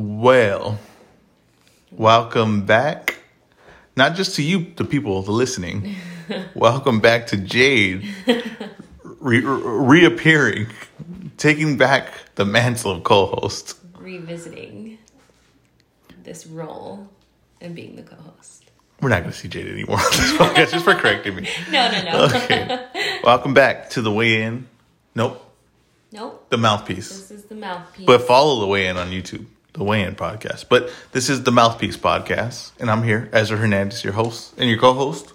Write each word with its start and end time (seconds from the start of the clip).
Well, 0.00 0.78
welcome 1.90 2.64
back. 2.64 3.18
Not 3.96 4.14
just 4.14 4.36
to 4.36 4.44
you, 4.44 4.72
the 4.76 4.84
people, 4.84 5.22
the 5.22 5.32
listening. 5.32 5.96
welcome 6.54 7.00
back 7.00 7.26
to 7.28 7.36
Jade, 7.36 8.06
re- 9.18 9.40
reappearing, 9.44 10.68
taking 11.36 11.78
back 11.78 12.12
the 12.36 12.44
mantle 12.44 12.92
of 12.92 13.02
co-host. 13.02 13.76
Revisiting 13.98 14.98
this 16.22 16.46
role 16.46 17.08
and 17.60 17.74
being 17.74 17.96
the 17.96 18.02
co-host. 18.04 18.70
We're 19.00 19.08
not 19.08 19.22
going 19.22 19.32
to 19.32 19.36
see 19.36 19.48
Jade 19.48 19.66
anymore 19.66 19.98
on 19.98 20.10
this 20.12 20.32
podcast, 20.34 20.70
just 20.70 20.84
for 20.84 20.94
correcting 20.94 21.34
me. 21.34 21.48
No, 21.72 21.90
no, 21.90 22.02
no. 22.04 22.24
Okay. 22.36 23.20
welcome 23.24 23.52
back 23.52 23.90
to 23.90 24.02
the 24.02 24.12
weigh-in. 24.12 24.68
Nope, 25.16 25.44
Nope. 26.12 26.46
the 26.50 26.56
mouthpiece. 26.56 27.08
This 27.08 27.32
is 27.32 27.44
the 27.46 27.56
mouthpiece. 27.56 28.06
But 28.06 28.22
follow 28.22 28.60
the 28.60 28.68
weigh-in 28.68 28.96
on 28.96 29.08
YouTube, 29.10 29.46
the 29.78 29.84
weigh-in 29.84 30.16
podcast. 30.16 30.66
But 30.68 30.90
this 31.12 31.30
is 31.30 31.44
the 31.44 31.52
mouthpiece 31.52 31.96
podcast, 31.96 32.72
and 32.80 32.90
I'm 32.90 33.04
here, 33.04 33.30
Ezra 33.32 33.56
Hernandez, 33.56 34.02
your 34.02 34.12
host, 34.12 34.52
and 34.58 34.68
your 34.68 34.78
co-host, 34.78 35.32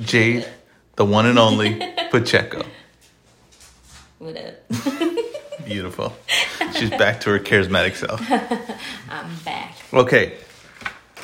Jade, 0.00 0.46
the 0.94 1.04
one 1.04 1.26
and 1.26 1.38
only 1.38 1.74
Pacheco. 2.10 2.64
What 4.18 4.36
up? 4.36 4.54
Beautiful. 5.66 6.16
She's 6.74 6.90
back 6.90 7.20
to 7.22 7.30
her 7.30 7.40
charismatic 7.40 7.96
self. 7.96 8.20
I'm 9.10 9.34
back. 9.44 9.76
Okay. 9.92 10.34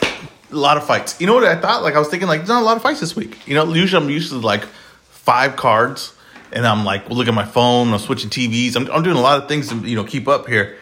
A 0.03 0.55
lot 0.55 0.77
of 0.77 0.85
fights. 0.85 1.21
You 1.21 1.27
know 1.29 1.35
what 1.35 1.45
I 1.45 1.57
thought? 1.57 1.83
Like 1.83 1.95
I 1.95 2.01
was 2.01 2.09
thinking, 2.09 2.29
like 2.29 2.41
there's 2.41 2.49
not 2.49 2.63
a 2.63 2.65
lot 2.65 2.77
of 2.77 2.83
fights 2.83 3.01
this 3.01 3.15
week. 3.15 3.47
You 3.47 3.55
know, 3.55 3.73
usually 3.73 4.03
I'm 4.03 4.11
used 4.11 4.31
to 4.31 4.39
like 4.39 4.65
five 4.65 5.57
cards, 5.57 6.13
and 6.51 6.67
I'm 6.67 6.85
like 6.85 7.09
look 7.09 7.29
at 7.29 7.35
my 7.35 7.45
phone. 7.45 7.93
I'm 7.93 7.99
switching 8.01 8.31
TVs. 8.31 8.75
I'm, 8.77 8.91
I'm 8.91 9.03
doing 9.03 9.17
a 9.17 9.21
lot 9.21 9.41
of 9.41 9.49
things 9.49 9.69
to 9.69 9.77
you 9.77 9.97
know 9.97 10.05
keep 10.05 10.27
up 10.27 10.49
here. 10.49 10.77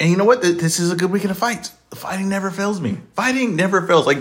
And 0.00 0.10
you 0.10 0.16
know 0.16 0.24
what? 0.24 0.40
This 0.40 0.80
is 0.80 0.90
a 0.90 0.96
good 0.96 1.10
weekend 1.10 1.30
of 1.30 1.38
fights. 1.38 1.68
The 1.90 1.96
fighting 1.96 2.30
never 2.30 2.50
fails 2.50 2.80
me. 2.80 2.98
Fighting 3.14 3.54
never 3.54 3.86
fails. 3.86 4.06
Like 4.06 4.18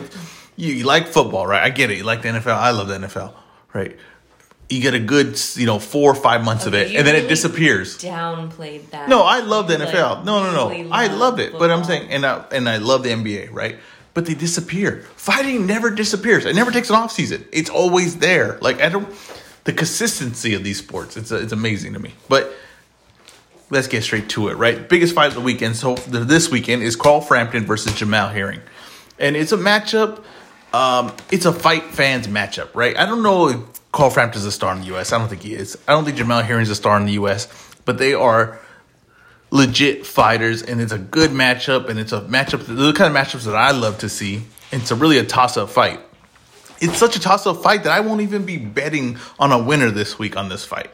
you, 0.57 0.73
you 0.73 0.83
like 0.83 1.07
football, 1.07 1.47
right? 1.47 1.63
I 1.63 1.69
get 1.69 1.89
it. 1.89 1.97
You 1.97 2.03
like 2.03 2.21
the 2.21 2.27
NFL. 2.27 2.47
I 2.47 2.71
love 2.71 2.89
the 2.89 2.97
NFL, 2.97 3.33
right? 3.73 3.95
You 4.69 4.81
get 4.81 4.93
a 4.93 4.99
good, 4.99 5.39
you 5.55 5.65
know, 5.65 5.79
four 5.79 6.11
or 6.11 6.15
five 6.15 6.43
months 6.43 6.65
of 6.67 6.75
it, 6.75 6.93
and 6.93 7.07
then 7.07 7.15
it 7.15 7.27
disappears. 7.27 7.97
Downplayed 7.97 8.89
that. 8.91 9.09
No, 9.09 9.23
I 9.23 9.39
love 9.39 9.67
the 9.67 9.79
like, 9.79 9.87
NFL. 9.87 10.25
no, 10.25 10.43
no, 10.43 10.51
no. 10.51 10.69
really 10.69 10.91
I 10.91 11.07
love 11.07 11.39
it, 11.39 11.53
but 11.53 11.71
I'm 11.71 11.83
saying, 11.85 12.09
and 12.11 12.25
I 12.25 12.45
and 12.51 12.67
I 12.67 12.77
love 12.77 13.03
the 13.03 13.09
NBA, 13.09 13.51
right? 13.51 13.77
But 14.13 14.25
they 14.25 14.33
disappear. 14.33 15.03
Fighting 15.15 15.65
never 15.65 15.89
disappears. 15.89 16.45
It 16.45 16.55
never 16.55 16.71
takes 16.71 16.89
an 16.89 16.97
off 16.97 17.11
season. 17.11 17.45
It's 17.53 17.69
always 17.69 18.17
there. 18.17 18.59
Like 18.61 18.81
I 18.81 18.89
don't. 18.89 19.07
The 19.63 19.73
consistency 19.73 20.53
of 20.55 20.63
these 20.63 20.79
sports, 20.79 21.15
it's 21.15 21.31
it's 21.31 21.53
amazing 21.53 21.93
to 21.93 21.99
me. 21.99 22.13
But 22.27 22.53
let's 23.69 23.87
get 23.87 24.03
straight 24.03 24.29
to 24.29 24.49
it, 24.49 24.57
right? 24.57 24.87
Biggest 24.87 25.13
fight 25.13 25.27
of 25.27 25.35
the 25.35 25.41
weekend. 25.41 25.75
So 25.75 25.95
this 25.95 26.49
weekend 26.49 26.83
is 26.83 26.95
Carl 26.95 27.21
Frampton 27.21 27.65
versus 27.65 27.93
Jamel 27.93 28.31
Herring, 28.31 28.61
and 29.17 29.35
it's 29.35 29.51
a 29.51 29.57
matchup. 29.57 30.23
Um, 30.73 31.15
it's 31.31 31.45
a 31.45 31.53
fight 31.53 31.83
fans 31.85 32.27
matchup, 32.27 32.75
right? 32.75 32.95
I 32.95 33.05
don't 33.05 33.23
know 33.23 33.49
if 33.49 33.91
Carl 33.91 34.11
Frampton's 34.11 34.45
a 34.45 34.51
star 34.51 34.73
in 34.75 34.81
the 34.81 34.87
U.S. 34.87 35.11
I 35.11 35.17
don't 35.17 35.27
think 35.27 35.41
he 35.41 35.55
is. 35.55 35.77
I 35.87 35.93
don't 35.93 36.05
think 36.05 36.17
Jamel 36.17 36.43
Herring's 36.43 36.69
a 36.69 36.75
star 36.75 36.97
in 36.97 37.05
the 37.05 37.13
U.S. 37.13 37.47
But 37.85 37.97
they 37.97 38.13
are 38.13 38.59
legit 39.51 40.05
fighters, 40.05 40.61
and 40.61 40.79
it's 40.79 40.91
a 40.91 40.99
good 40.99 41.31
matchup, 41.31 41.89
and 41.89 41.99
it's 41.99 42.11
a 42.11 42.21
matchup. 42.21 42.65
The 42.65 42.93
kind 42.93 43.15
of 43.15 43.19
matchups 43.19 43.45
that 43.45 43.55
I 43.55 43.71
love 43.71 43.97
to 43.99 44.09
see. 44.09 44.43
It's 44.71 44.91
a 44.91 44.95
really 44.95 45.17
a 45.17 45.23
toss-up 45.23 45.69
fight. 45.69 45.99
It's 46.79 46.97
such 46.97 47.15
a 47.15 47.19
toss-up 47.19 47.63
fight 47.63 47.83
that 47.83 47.91
I 47.91 48.01
won't 48.01 48.21
even 48.21 48.45
be 48.45 48.57
betting 48.57 49.17
on 49.39 49.51
a 49.51 49.57
winner 49.57 49.89
this 49.89 50.19
week 50.19 50.37
on 50.37 50.49
this 50.49 50.63
fight. 50.63 50.91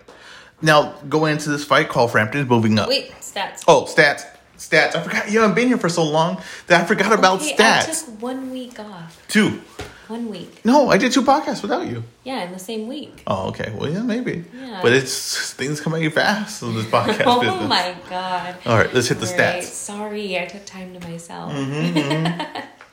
Now, 0.61 0.93
going 1.09 1.33
into 1.33 1.49
this 1.49 1.63
fight, 1.65 1.89
Carl 1.89 2.07
Frampton 2.07 2.41
is 2.41 2.47
moving 2.49 2.79
up. 2.79 2.87
Wait, 2.89 3.11
stats. 3.19 3.63
Oh, 3.67 3.83
stats. 3.83 4.25
Stats. 4.57 4.95
I 4.95 5.03
forgot. 5.03 5.29
You 5.29 5.41
haven't 5.41 5.55
been 5.55 5.67
here 5.67 5.77
for 5.77 5.89
so 5.89 6.03
long 6.03 6.41
that 6.67 6.81
I 6.81 6.85
forgot 6.85 7.11
about 7.11 7.41
Okay, 7.41 7.53
I 7.53 7.57
stats. 7.57 8.05
took 8.05 8.21
one 8.21 8.51
week 8.51 8.79
off. 8.79 9.21
Two. 9.27 9.61
One 10.07 10.29
week. 10.29 10.63
No, 10.63 10.89
I 10.89 10.97
did 10.97 11.11
two 11.11 11.23
podcasts 11.23 11.61
without 11.63 11.87
you. 11.87 12.03
Yeah, 12.23 12.43
in 12.43 12.51
the 12.53 12.59
same 12.59 12.87
week. 12.87 13.23
Oh, 13.25 13.47
okay. 13.49 13.73
Well, 13.75 13.89
yeah, 13.91 14.03
maybe. 14.03 14.45
Yeah. 14.55 14.79
But 14.83 14.93
it's 14.93 15.51
things 15.53 15.81
come 15.81 15.95
at 15.95 16.01
you 16.01 16.11
fast 16.11 16.61
in 16.61 16.75
this 16.75 16.85
podcast 16.85 17.23
Oh 17.25 17.41
business. 17.41 17.67
my 17.67 17.95
god. 18.07 18.55
All 18.67 18.77
right, 18.77 18.93
let's 18.93 19.07
hit 19.07 19.19
the 19.19 19.25
All 19.25 19.35
right, 19.37 19.63
stats. 19.63 19.63
Sorry, 19.63 20.39
I 20.39 20.45
took 20.45 20.63
time 20.65 20.93
to 20.97 21.07
myself. 21.07 21.51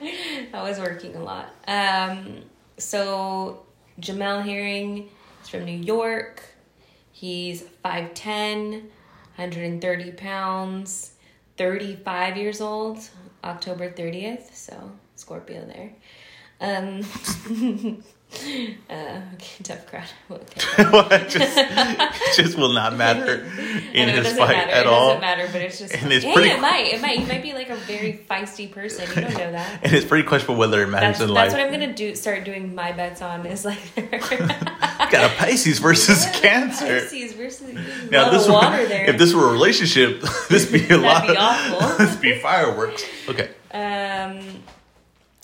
Mm-hmm, 0.03 0.57
I 0.57 0.63
was 0.69 0.79
working 0.81 1.15
a 1.15 1.23
lot. 1.23 1.49
Um, 1.69 2.39
so 2.77 3.63
Jamel 4.01 4.43
Herring 4.43 5.09
is 5.43 5.49
from 5.49 5.65
New 5.65 5.79
York. 5.79 6.43
He's 7.23 7.63
5'10, 7.85 8.73
130 9.37 10.11
pounds, 10.11 11.13
35 11.57 12.37
years 12.37 12.61
old, 12.61 12.99
October 13.45 13.93
30th. 13.93 14.53
So 14.53 14.91
Scorpio 15.15 15.65
there. 15.65 15.93
Um, 16.63 17.01
uh, 18.89 19.21
okay, 19.35 19.63
tough 19.65 19.87
crowd. 19.89 20.05
Okay. 20.31 20.85
Well, 20.93 21.09
it 21.13 21.29
just, 21.29 21.59
it 21.59 22.37
just 22.37 22.57
will 22.57 22.73
not 22.73 22.97
matter 22.97 23.43
in 23.93 24.09
know, 24.09 24.23
his 24.23 24.39
fight 24.39 24.57
matter. 24.57 24.71
at 24.71 24.81
it 24.83 24.87
all. 24.87 25.09
doesn't 25.09 25.21
matter, 25.23 25.49
but 25.53 25.61
it's 25.61 25.81
just. 25.81 25.93
And 25.93 26.13
it's 26.13 26.25
yeah, 26.25 26.35
pretty 26.35 26.51
it 26.51 26.61
might. 26.61 26.95
It 26.95 27.01
might. 27.03 27.19
You 27.19 27.27
might 27.27 27.43
be 27.43 27.53
like 27.53 27.69
a 27.69 27.75
very 27.77 28.25
feisty 28.31 28.71
person. 28.71 29.09
You 29.09 29.23
don't 29.23 29.33
know 29.35 29.53
that. 29.53 29.81
And 29.83 29.93
it's 29.93 30.07
pretty 30.07 30.27
questionable 30.27 30.59
whether 30.61 30.83
it 30.83 30.87
matters 30.87 31.19
That's, 31.19 31.29
in 31.29 31.35
that's 31.35 31.35
life. 31.35 31.51
That's 31.51 31.61
what 31.61 31.75
I'm 31.75 31.81
gonna 31.81 31.95
do. 31.95 32.15
Start 32.15 32.45
doing 32.45 32.77
my 32.77 32.93
bets 32.93 33.21
on 33.23 33.45
is 33.45 33.65
like 33.65 33.81
Got 33.97 35.31
a 35.31 35.35
Pisces 35.37 35.81
versus 35.81 36.25
Cancer. 36.33 37.01
Pisces 37.01 37.33
versus 37.33 37.75
Now, 38.11 38.31
this 38.31 38.47
were, 38.47 38.87
there. 38.87 39.11
if 39.11 39.19
this 39.19 39.35
were 39.35 39.49
a 39.49 39.53
relationship, 39.53 40.23
this 40.49 40.71
be 40.71 40.89
a 40.89 40.97
lot. 40.97 41.27
be 41.27 41.31
of, 41.31 41.37
awful. 41.39 42.07
this 42.07 42.17
be 42.17 42.39
fireworks. 42.39 43.05
Okay. 43.29 43.51
um, 43.75 44.63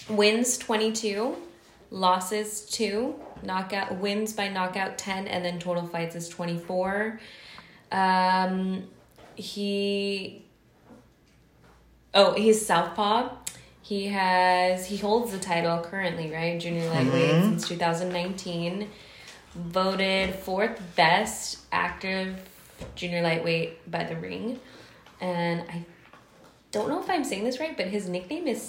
wins 0.09 0.59
22, 0.59 1.37
losses 1.91 2.63
two, 2.63 3.15
knockout 3.43 3.97
wins 3.97 4.33
by 4.33 4.49
knockout 4.49 4.99
10, 4.99 5.27
and 5.29 5.45
then 5.45 5.59
total 5.59 5.87
fights 5.87 6.17
is 6.17 6.29
24. 6.29 7.21
Um, 7.93 8.85
he 9.35 10.45
oh 12.15 12.35
he's 12.35 12.65
southpaw. 12.67 13.31
He 13.81 14.09
has 14.09 14.87
he 14.87 14.97
holds 14.99 15.33
the 15.33 15.39
title 15.39 15.81
currently, 15.81 16.31
right? 16.31 16.61
Junior 16.61 16.89
lightweight 16.91 17.31
Mm-hmm. 17.31 17.51
since 17.51 17.69
2019. 17.69 18.91
Voted 19.55 20.35
fourth 20.35 20.81
best 20.95 21.61
active 21.73 22.37
junior 22.95 23.23
lightweight 23.23 23.91
by 23.91 24.05
the 24.05 24.15
ring, 24.15 24.61
and 25.21 25.63
I 25.63 25.85
don't 26.71 26.89
know 26.91 27.01
if 27.01 27.09
I'm 27.09 27.25
saying 27.25 27.45
this 27.45 27.59
right, 27.59 27.75
but 27.77 27.87
his 27.87 28.09
nickname 28.09 28.47
is 28.47 28.61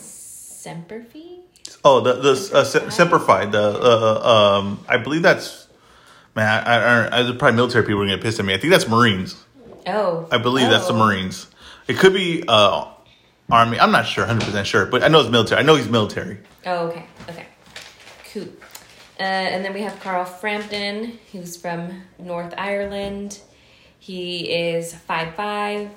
Semperfi. 0.59 1.40
Oh, 1.86 2.02
the 2.02 2.14
the 2.14 2.31
uh, 2.53 2.64
Se- 2.64 2.90
Semper 2.90 3.20
Fi. 3.20 3.46
The 3.46 3.62
uh, 3.62 4.58
um, 4.59 4.84
I 4.88 4.97
believe 4.97 5.22
that's 5.22 5.68
man. 6.36 6.64
I, 6.68 6.75
I, 7.08 7.20
I, 7.30 7.31
probably 7.34 7.56
military 7.56 7.86
people 7.86 8.02
are 8.02 8.06
gonna 8.06 8.18
get 8.18 8.24
pissed 8.24 8.40
at 8.40 8.46
me. 8.46 8.53
I 8.53 8.58
think 8.58 8.72
that's 8.72 8.88
Marines. 8.88 9.44
Oh, 9.88 10.28
I 10.31 10.38
believe 10.38 10.69
that's 10.69 10.88
the 10.88 10.94
Oh. 10.94 11.06
Marines. 11.06 11.48
It 11.88 11.98
could 11.98 12.14
be 12.14 12.44
uh, 12.48 12.86
Army. 13.50 13.80
I'm 13.80 13.92
not 13.92 14.06
sure, 14.06 14.25
hundred 14.25 14.46
percent 14.46 14.68
sure, 14.68 14.86
but 14.86 15.03
I 15.03 15.08
know 15.08 15.22
it's 15.22 15.30
military. 15.30 15.62
I 15.62 15.64
know 15.66 15.75
he's 15.75 15.88
military. 15.90 16.40
Oh, 16.66 16.88
okay, 16.88 17.06
okay, 17.30 17.46
cool. 18.34 18.44
Uh, 19.19 19.24
and 19.24 19.64
then 19.64 19.74
we 19.74 19.81
have 19.81 20.00
Carl 20.02 20.25
Frampton, 20.25 21.18
who's 21.31 21.56
from 21.58 22.03
North 22.18 22.53
Ireland. 22.58 23.40
He 24.00 24.50
is 24.52 24.94
five 24.94 25.36
five, 25.36 25.90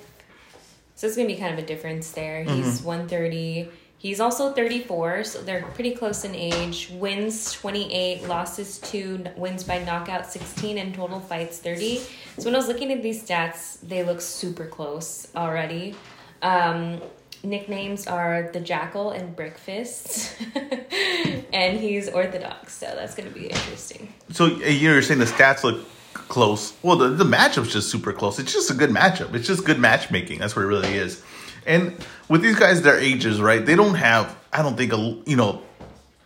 so 0.95 1.07
it's 1.07 1.17
gonna 1.17 1.29
be 1.29 1.37
kind 1.37 1.53
of 1.53 1.59
a 1.59 1.67
difference 1.67 2.13
there. 2.13 2.45
He's 2.45 2.83
one 2.83 3.09
thirty. 3.09 3.69
He's 4.03 4.19
also 4.19 4.53
thirty 4.53 4.81
four, 4.81 5.23
so 5.23 5.41
they're 5.43 5.63
pretty 5.63 5.93
close 5.93 6.25
in 6.25 6.35
age. 6.35 6.91
Wins 6.95 7.53
twenty 7.53 7.95
eight, 7.95 8.27
losses 8.27 8.79
two, 8.81 9.25
wins 9.37 9.63
by 9.63 9.79
knockout 9.85 10.27
sixteen, 10.27 10.79
and 10.79 10.93
total 10.93 11.21
fights 11.21 11.61
thirty. 11.61 11.99
So 12.37 12.47
when 12.47 12.57
I 12.57 12.59
was 12.59 12.67
looking 12.67 12.91
at 12.91 13.01
these 13.01 13.23
stats, 13.23 13.79
they 13.81 14.03
look 14.03 14.21
super 14.21 14.67
close 14.67 15.29
already. 15.37 15.95
Um, 16.43 17.01
nicknames 17.45 18.09
are 18.09 18.51
the 18.53 18.59
Jackal 18.59 19.13
and 19.13 19.37
Breakfast, 19.37 20.37
and 21.53 21.79
he's 21.79 22.09
Orthodox, 22.09 22.73
so 22.73 22.87
that's 22.97 23.15
gonna 23.15 23.31
be 23.31 23.47
interesting. 23.47 24.13
So 24.33 24.47
uh, 24.47 24.67
you're 24.67 25.01
saying 25.03 25.21
the 25.21 25.27
stats 25.27 25.63
look 25.63 25.87
close. 26.15 26.73
Well, 26.83 26.97
the, 26.97 27.11
the 27.11 27.25
matchup's 27.25 27.73
just 27.73 27.89
super 27.89 28.13
close. 28.13 28.41
It's 28.41 28.53
just 28.53 28.69
a 28.69 28.75
good 28.75 28.91
matchup. 28.91 29.33
It's 29.33 29.47
just 29.47 29.65
good 29.65 29.79
matchmaking. 29.79 30.41
That's 30.41 30.57
what 30.57 30.63
it 30.63 30.69
really 30.69 30.95
is. 30.95 31.23
And 31.67 31.95
with 32.29 32.43
these 32.43 32.59
guys, 32.59 32.83
their 32.83 32.99
ages, 32.99 33.41
right? 33.41 33.65
They 33.65 33.77
don't 33.77 33.95
have. 33.95 34.37
I 34.53 34.63
don't 34.63 34.77
think 34.77 34.93
a 34.93 34.97
you 35.27 35.37
know. 35.37 35.63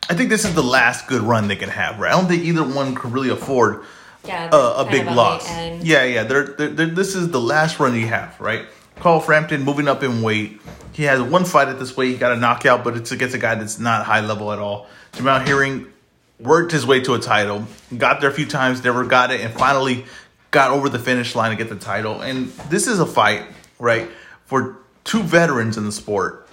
I 0.09 0.15
think 0.15 0.31
this 0.31 0.45
is 0.45 0.55
the 0.55 0.63
last 0.63 1.09
good 1.09 1.23
run 1.23 1.49
they 1.49 1.57
can 1.57 1.69
have, 1.69 1.99
right? 1.99 2.13
I 2.13 2.17
don't 2.17 2.29
think 2.29 2.45
either 2.45 2.63
one 2.63 2.95
could 2.95 3.13
really 3.13 3.31
afford 3.31 3.85
Yeah, 4.25 4.49
a, 4.53 4.87
a 4.87 4.89
big 4.89 5.05
loss. 5.07 5.49
Yeah, 5.49 6.05
yeah. 6.05 6.23
They're, 6.23 6.45
they're, 6.45 6.69
they're, 6.69 6.87
this 6.87 7.17
is 7.17 7.31
the 7.33 7.41
last 7.41 7.81
run 7.81 7.93
you 7.95 8.07
have, 8.07 8.41
right? 8.41 8.67
Carl 9.01 9.19
Frampton 9.19 9.63
moving 9.65 9.89
up 9.89 10.05
in 10.05 10.23
weight. 10.23 10.61
He 10.93 11.03
has 11.05 11.21
one 11.21 11.45
fight 11.45 11.69
at 11.69 11.81
this 11.81 11.97
weight. 11.97 12.13
He 12.13 12.17
got 12.19 12.31
a 12.31 12.37
knockout, 12.37 12.85
but 12.85 12.97
it's 12.97 13.11
against 13.11 13.35
a 13.35 13.39
guy 13.39 13.57
that's 13.57 13.81
not 13.81 14.07
high 14.07 14.21
level 14.21 14.53
at 14.53 14.61
all. 14.61 14.87
Jamel 15.13 15.45
Herring 15.45 15.93
worked 16.39 16.71
his 16.71 16.87
way 16.87 17.01
to 17.01 17.15
a 17.15 17.19
title, 17.19 17.67
got 17.97 18.21
there 18.21 18.31
a 18.31 18.33
few 18.33 18.47
times, 18.47 18.85
never 18.85 19.05
got 19.05 19.33
it, 19.33 19.41
and 19.41 19.53
finally 19.55 20.05
got 20.53 20.71
over 20.71 20.89
the 20.89 20.99
finish 20.99 21.35
line 21.35 21.51
to 21.51 21.57
get 21.57 21.69
the 21.69 21.77
title. 21.77 22.21
And 22.21 22.49
this 22.71 22.87
is 22.87 23.01
a 23.01 23.07
fight, 23.07 23.45
right, 23.79 24.09
for 24.45 24.79
two 25.07 25.23
veterans 25.23 25.79
in 25.79 25.87
the 25.87 25.93
sport 25.93 26.47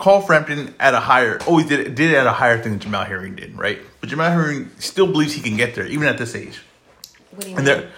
Carl 0.00 0.22
Frampton 0.22 0.74
at 0.80 0.94
a 0.94 1.00
higher, 1.00 1.38
oh, 1.42 1.50
always 1.50 1.66
did 1.66 1.94
did 1.94 2.10
it 2.12 2.16
at 2.16 2.26
a 2.26 2.32
higher 2.32 2.58
thing 2.60 2.78
than 2.78 2.80
Jamel 2.80 3.06
Herring 3.06 3.36
did, 3.36 3.56
right? 3.56 3.78
But 4.00 4.08
Jamel 4.08 4.32
Herring 4.32 4.70
still 4.78 5.06
believes 5.06 5.34
he 5.34 5.42
can 5.42 5.58
get 5.58 5.74
there, 5.74 5.86
even 5.86 6.08
at 6.08 6.16
this 6.16 6.34
age. 6.34 6.58
What 7.30 7.42
do 7.42 7.50
you 7.50 7.56
And 7.56 7.66
mean? 7.66 7.76
there, 7.76 7.90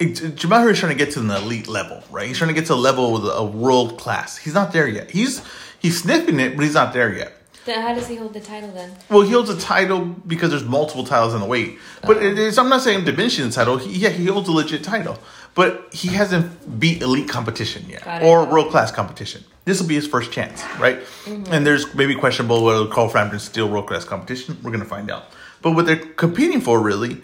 it, 0.00 0.14
Jamel 0.34 0.60
Herring's 0.60 0.80
trying 0.80 0.98
to 0.98 0.98
get 0.98 1.14
to 1.14 1.20
an 1.20 1.30
elite 1.30 1.68
level, 1.68 2.02
right? 2.10 2.26
He's 2.26 2.38
trying 2.38 2.48
to 2.48 2.54
get 2.54 2.66
to 2.66 2.74
a 2.74 2.76
level 2.76 3.12
with 3.12 3.24
a 3.32 3.44
world 3.44 3.98
class. 3.98 4.36
He's 4.36 4.54
not 4.54 4.72
there 4.72 4.88
yet. 4.88 5.12
He's 5.12 5.42
he's 5.78 6.02
sniffing 6.02 6.40
it, 6.40 6.56
but 6.56 6.64
he's 6.64 6.74
not 6.74 6.92
there 6.92 7.14
yet. 7.14 7.32
Then 7.64 7.80
how 7.80 7.94
does 7.94 8.08
he 8.08 8.16
hold 8.16 8.34
the 8.34 8.40
title 8.40 8.72
then? 8.72 8.92
Well, 9.08 9.22
he 9.22 9.32
holds 9.32 9.48
a 9.48 9.58
title 9.58 10.04
because 10.04 10.50
there's 10.50 10.64
multiple 10.64 11.04
titles 11.04 11.34
in 11.34 11.40
the 11.40 11.46
weight. 11.46 11.78
But 12.02 12.18
oh. 12.18 12.20
it 12.20 12.38
is, 12.38 12.58
I'm 12.58 12.68
not 12.68 12.82
saying 12.82 12.98
I'm 12.98 13.04
diminishing 13.04 13.46
the 13.46 13.52
title. 13.52 13.78
He, 13.78 14.00
yeah, 14.00 14.10
he 14.10 14.26
holds 14.26 14.48
a 14.48 14.52
legit 14.52 14.84
title, 14.84 15.18
but 15.54 15.92
he 15.92 16.08
hasn't 16.08 16.80
beat 16.80 17.02
elite 17.02 17.28
competition 17.28 17.84
yet 17.88 18.22
or 18.22 18.44
world 18.44 18.70
class 18.70 18.90
competition. 18.90 19.44
This 19.64 19.80
will 19.80 19.88
be 19.88 19.94
his 19.94 20.06
first 20.06 20.30
chance, 20.30 20.62
right? 20.78 21.00
Mm-hmm. 21.24 21.52
And 21.52 21.66
there's 21.66 21.94
maybe 21.94 22.14
questionable 22.14 22.64
whether 22.64 22.86
Carl 22.86 23.08
Frampton's 23.08 23.44
still 23.44 23.68
world 23.68 23.86
class 23.86 24.04
competition. 24.04 24.58
We're 24.62 24.72
gonna 24.72 24.84
find 24.84 25.10
out. 25.10 25.24
But 25.62 25.72
what 25.72 25.86
they're 25.86 25.96
competing 25.96 26.60
for 26.60 26.80
really 26.80 27.22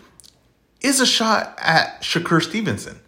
is 0.80 1.00
a 1.00 1.06
shot 1.06 1.58
at 1.58 2.00
Shakur 2.02 2.42
Stevenson 2.42 3.00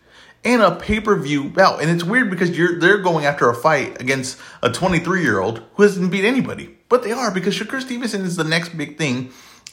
and 0.45 0.63
a 0.63 0.75
pay 0.75 1.01
per 1.01 1.17
view 1.17 1.45
bout. 1.45 1.81
And 1.81 1.91
it's 1.91 2.05
weird 2.05 2.31
because 2.31 2.57
you're 2.57 2.79
they're 2.79 2.99
going 2.99 3.25
after 3.25 3.49
a 3.49 3.55
fight 3.55 4.01
against 4.01 4.39
a 4.63 4.71
23 4.71 5.23
year 5.23 5.41
old 5.41 5.63
who 5.75 5.83
hasn't 5.83 6.11
beat 6.11 6.25
anybody, 6.25 6.77
but 6.89 7.03
they 7.03 7.13
are 7.13 7.31
because 7.31 7.59
Shakur 7.59 7.81
Stevenson 7.81 8.23
is 8.23 8.37
the 8.37 8.45
next 8.45 8.77
big 8.77 8.99
thing, 8.99 9.33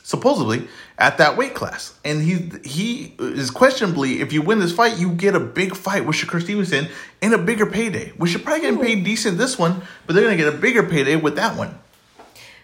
supposedly 0.10 0.68
at 0.98 1.20
that 1.20 1.38
weight 1.38 1.54
class. 1.54 1.94
And 2.04 2.20
he 2.24 2.52
he 2.68 3.14
is 3.20 3.52
questionably 3.52 4.22
if 4.22 4.34
you 4.34 4.42
win 4.42 4.58
this 4.58 4.72
fight, 4.72 4.98
you 4.98 5.12
get 5.12 5.36
a 5.36 5.40
big 5.40 5.76
fight 5.76 6.04
with 6.04 6.16
Shakur 6.16 6.42
Stevenson 6.42 6.88
and 7.22 7.34
a 7.36 7.38
bigger 7.38 7.68
payday. 7.68 8.12
We 8.18 8.28
should 8.28 8.44
probably 8.44 8.62
get 8.62 8.82
paid 8.82 9.04
decent 9.04 9.38
this 9.38 9.60
one, 9.60 9.84
but 10.08 10.16
they're 10.16 10.24
gonna 10.24 10.36
get 10.36 10.52
a 10.52 10.58
bigger 10.58 10.82
payday 10.82 11.16
with 11.16 11.36
that 11.36 11.56
one. 11.56 11.78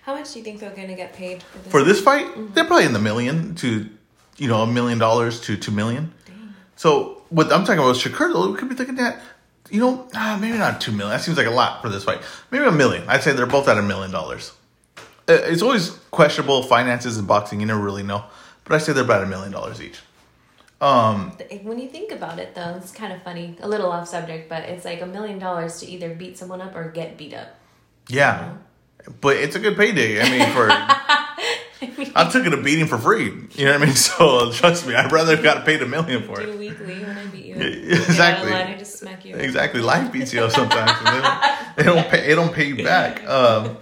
How 0.02 0.16
much 0.16 0.34
do 0.34 0.40
you 0.40 0.46
think 0.46 0.60
they're 0.60 0.72
to 0.72 0.96
get 0.96 1.14
paid 1.14 1.44
for 1.44 1.60
this? 1.60 1.72
For 1.72 1.84
this 1.84 2.02
fight, 2.02 2.56
they're 2.56 2.66
probably 2.66 2.86
in 2.86 2.94
the 2.94 3.00
million 3.00 3.54
to, 3.56 3.90
you 4.38 4.48
know, 4.48 4.64
a 4.64 4.68
million 4.68 4.98
dollars 4.98 5.40
to 5.42 5.56
two 5.56 5.72
million. 5.72 6.14
So 6.76 7.24
what 7.30 7.54
I'm 7.54 7.64
talking 7.64 7.80
about 7.80 7.96
is 7.96 8.04
Shakur, 8.04 8.34
though, 8.34 8.52
we 8.52 8.58
could 8.58 8.70
be 8.70 8.76
looking 8.76 9.00
at, 9.00 9.22
you 9.70 9.80
know, 9.80 10.08
ah, 10.14 10.38
maybe 10.42 10.58
not 10.58 10.82
two 10.82 10.92
million. 10.92 11.16
That 11.16 11.24
seems 11.24 11.38
like 11.38 11.48
a 11.48 11.52
lot 11.52 11.82
for 11.82 11.90
this 11.90 12.04
fight. 12.04 12.22
Maybe 12.52 12.66
a 12.66 12.72
million. 12.72 13.08
I'd 13.08 13.24
say 13.24 13.34
they're 13.34 13.46
both 13.46 13.68
at 13.68 13.78
a 13.78 13.82
million 13.82 14.12
dollars. 14.12 14.52
Uh, 15.27 15.33
It's 15.33 15.62
always 15.62 15.89
questionable 16.12 16.63
finances 16.63 17.18
in 17.18 17.25
boxing. 17.25 17.60
You 17.60 17.66
never 17.66 17.80
really 17.81 18.04
know, 18.04 18.24
but 18.63 18.74
I 18.75 18.77
say 18.80 18.94
they're 18.94 19.04
about 19.04 19.24
a 19.24 19.27
million 19.27 19.51
dollars 19.51 19.81
each. 19.81 20.00
Um, 20.81 21.31
When 21.63 21.80
you 21.80 21.88
think 21.89 22.12
about 22.12 22.38
it, 22.38 22.54
though, 22.54 22.75
it's 22.77 22.92
kind 22.92 23.13
of 23.13 23.22
funny. 23.24 23.56
A 23.62 23.68
little 23.68 23.92
off 23.92 24.07
subject, 24.07 24.50
but 24.50 24.63
it's 24.63 24.86
like 24.86 25.01
a 25.01 25.06
million 25.06 25.39
dollars 25.39 25.80
to 25.80 25.88
either 25.88 26.13
beat 26.13 26.38
someone 26.38 26.62
up 26.62 26.75
or 26.75 26.89
get 26.92 27.18
beat 27.18 27.33
up. 27.33 27.56
yeah, 28.10 28.54
but 29.22 29.38
it's 29.38 29.56
a 29.56 29.60
good 29.60 29.77
payday. 29.77 30.22
I 30.22 30.30
mean, 30.30 30.50
for 30.51 30.68
I 32.16 32.30
took 32.30 32.46
it 32.46 32.54
a 32.54 32.58
beating 32.58 32.88
for 32.88 32.98
free. 32.98 33.26
You 33.56 33.66
know 33.66 33.74
what 33.74 33.82
I 33.82 33.86
mean? 33.86 33.96
So 34.06 34.52
trust 34.52 34.88
me, 34.88 34.96
I'd 34.96 35.12
rather 35.12 35.36
have 35.36 35.44
got 35.44 35.66
paid 35.66 35.82
a 35.82 35.86
million 35.86 36.24
for 36.24 36.40
it. 36.42 36.46
Do 36.46 36.58
weekly 36.58 37.00
when 37.04 37.18
I 37.18 37.26
beat 37.28 37.46
you. 37.46 37.56
Exactly. 37.56 38.52
Out 38.54 38.62
of 38.62 38.68
line, 38.68 38.76
I 38.76 38.78
just 38.78 39.00
smack 39.00 39.26
you. 39.26 39.36
Exactly, 39.36 39.82
life 39.82 40.12
beats 40.12 40.34
you 40.34 40.42
up 40.42 40.52
sometimes. 40.52 40.92
they 41.04 41.22
don't, 41.22 41.76
they 41.78 41.84
don't 41.84 42.08
pay. 42.10 42.28
They 42.28 42.36
don't 42.36 42.54
pay 42.54 42.66
you 42.66 42.84
back. 42.84 43.28
Um, 43.28 43.78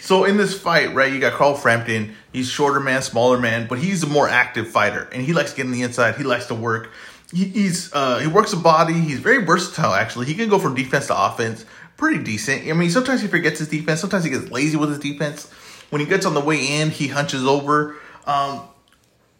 so 0.00 0.24
in 0.24 0.36
this 0.36 0.58
fight, 0.58 0.94
right, 0.94 1.12
you 1.12 1.20
got 1.20 1.32
Carl 1.34 1.54
Frampton. 1.54 2.14
He's 2.32 2.48
shorter 2.48 2.80
man, 2.80 3.02
smaller 3.02 3.38
man, 3.38 3.66
but 3.66 3.78
he's 3.78 4.02
a 4.02 4.06
more 4.06 4.28
active 4.28 4.68
fighter, 4.68 5.08
and 5.12 5.22
he 5.22 5.32
likes 5.32 5.52
getting 5.54 5.72
the 5.72 5.82
inside. 5.82 6.16
He 6.16 6.24
likes 6.24 6.46
to 6.46 6.54
work. 6.54 6.90
He, 7.32 7.44
he's 7.44 7.92
uh, 7.92 8.18
he 8.18 8.28
works 8.28 8.52
the 8.52 8.58
body. 8.58 8.94
He's 8.94 9.20
very 9.20 9.44
versatile. 9.44 9.94
Actually, 9.94 10.26
he 10.26 10.34
can 10.34 10.48
go 10.48 10.58
from 10.58 10.74
defense 10.74 11.08
to 11.08 11.26
offense. 11.26 11.64
Pretty 11.96 12.22
decent. 12.22 12.68
I 12.68 12.72
mean, 12.74 12.90
sometimes 12.90 13.22
he 13.22 13.28
forgets 13.28 13.58
his 13.58 13.68
defense. 13.68 14.00
Sometimes 14.00 14.24
he 14.24 14.30
gets 14.30 14.50
lazy 14.50 14.76
with 14.76 14.90
his 14.90 14.98
defense. 14.98 15.50
When 15.90 16.00
he 16.00 16.06
gets 16.06 16.26
on 16.26 16.34
the 16.34 16.40
way 16.40 16.80
in, 16.80 16.90
he 16.90 17.08
hunches 17.08 17.44
over. 17.44 17.96
Um, 18.26 18.62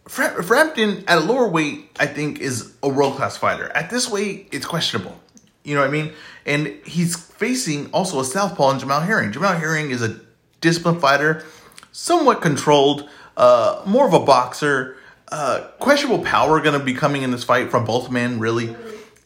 Fra- 0.06 0.42
Frampton 0.42 1.04
at 1.08 1.18
a 1.18 1.20
lower 1.20 1.48
weight, 1.48 1.90
I 1.98 2.06
think, 2.06 2.38
is 2.38 2.72
a 2.82 2.88
world 2.88 3.16
class 3.16 3.36
fighter. 3.36 3.68
At 3.74 3.90
this 3.90 4.08
weight, 4.08 4.48
it's 4.52 4.66
questionable. 4.66 5.20
You 5.64 5.74
know 5.74 5.80
what 5.80 5.88
I 5.88 5.92
mean? 5.92 6.12
And 6.44 6.68
he's 6.84 7.16
facing 7.16 7.90
also 7.90 8.20
a 8.20 8.24
southpaw 8.24 8.70
in 8.70 8.78
Jamel 8.78 9.04
Herring. 9.04 9.32
Jamel 9.32 9.58
Herring 9.58 9.90
is 9.90 10.02
a 10.02 10.20
disciplined 10.60 11.00
fighter, 11.00 11.44
somewhat 11.90 12.40
controlled, 12.40 13.08
uh, 13.36 13.82
more 13.84 14.06
of 14.06 14.14
a 14.14 14.20
boxer. 14.20 14.96
Uh, 15.28 15.66
questionable 15.80 16.24
power 16.24 16.60
going 16.60 16.78
to 16.78 16.84
be 16.84 16.94
coming 16.94 17.22
in 17.22 17.32
this 17.32 17.42
fight 17.42 17.68
from 17.68 17.84
both 17.84 18.12
men, 18.12 18.38
really. 18.38 18.76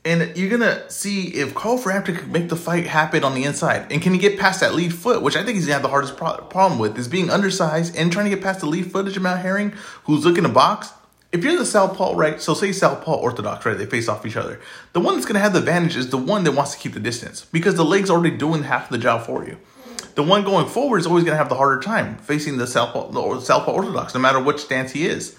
And 0.02 0.35
you're 0.35 0.49
gonna 0.49 0.88
see 0.91 1.29
if 1.29 1.55
Carl 1.55 1.76
Frampton 1.76 2.17
can 2.17 2.32
make 2.32 2.49
the 2.49 2.56
fight 2.56 2.87
happen 2.87 3.23
on 3.23 3.35
the 3.35 3.44
inside, 3.44 3.93
and 3.93 4.00
can 4.00 4.14
he 4.14 4.19
get 4.19 4.38
past 4.38 4.61
that 4.61 4.75
lead 4.75 4.94
foot, 4.94 5.20
which 5.20 5.37
I 5.37 5.44
think 5.44 5.56
he's 5.56 5.67
gonna 5.67 5.75
have 5.75 5.82
the 5.82 5.88
hardest 5.88 6.17
pro- 6.17 6.38
problem 6.38 6.79
with, 6.79 6.99
is 6.99 7.06
being 7.06 7.29
undersized 7.29 7.94
and 7.94 8.11
trying 8.11 8.25
to 8.25 8.31
get 8.31 8.43
past 8.43 8.61
the 8.61 8.67
lead 8.67 8.91
foot 8.91 9.06
of 9.06 9.12
Jamel 9.12 9.41
Herring, 9.43 9.73
who's 10.05 10.25
looking 10.25 10.44
to 10.44 10.49
box. 10.49 10.91
If 11.32 11.44
you're 11.44 11.56
the 11.56 11.67
southpaw, 11.67 12.14
right? 12.14 12.41
So 12.41 12.55
say 12.55 12.73
southpaw 12.73 13.14
orthodox, 13.14 13.67
right? 13.67 13.76
They 13.76 13.87
face 13.87 14.08
off 14.08 14.25
each 14.25 14.37
other. 14.37 14.58
The 14.94 15.00
one 15.00 15.14
that's 15.14 15.26
gonna 15.26 15.38
have 15.38 15.52
the 15.52 15.58
advantage 15.58 15.97
is 15.97 16.08
the 16.08 16.17
one 16.17 16.44
that 16.44 16.53
wants 16.53 16.73
to 16.73 16.79
keep 16.79 16.94
the 16.94 17.00
distance 17.00 17.44
because 17.53 17.75
the 17.75 17.85
leg's 17.85 18.11
already 18.11 18.37
doing 18.37 18.62
half 18.62 18.88
the 18.88 18.99
job 18.99 19.26
for 19.26 19.44
you. 19.44 19.58
The 20.14 20.23
one 20.23 20.44
going 20.44 20.67
forward 20.67 20.99
is 20.99 21.06
always 21.06 21.25
gonna 21.25 21.37
have 21.37 21.50
the 21.50 21.55
harder 21.55 21.81
time 21.81 22.17
facing 22.17 22.56
the 22.56 22.67
southpaw, 22.67 23.11
the 23.11 23.41
southpaw 23.41 23.73
orthodox, 23.73 24.14
no 24.14 24.20
matter 24.20 24.41
which 24.41 24.58
stance 24.58 24.93
he 24.93 25.06
is. 25.06 25.37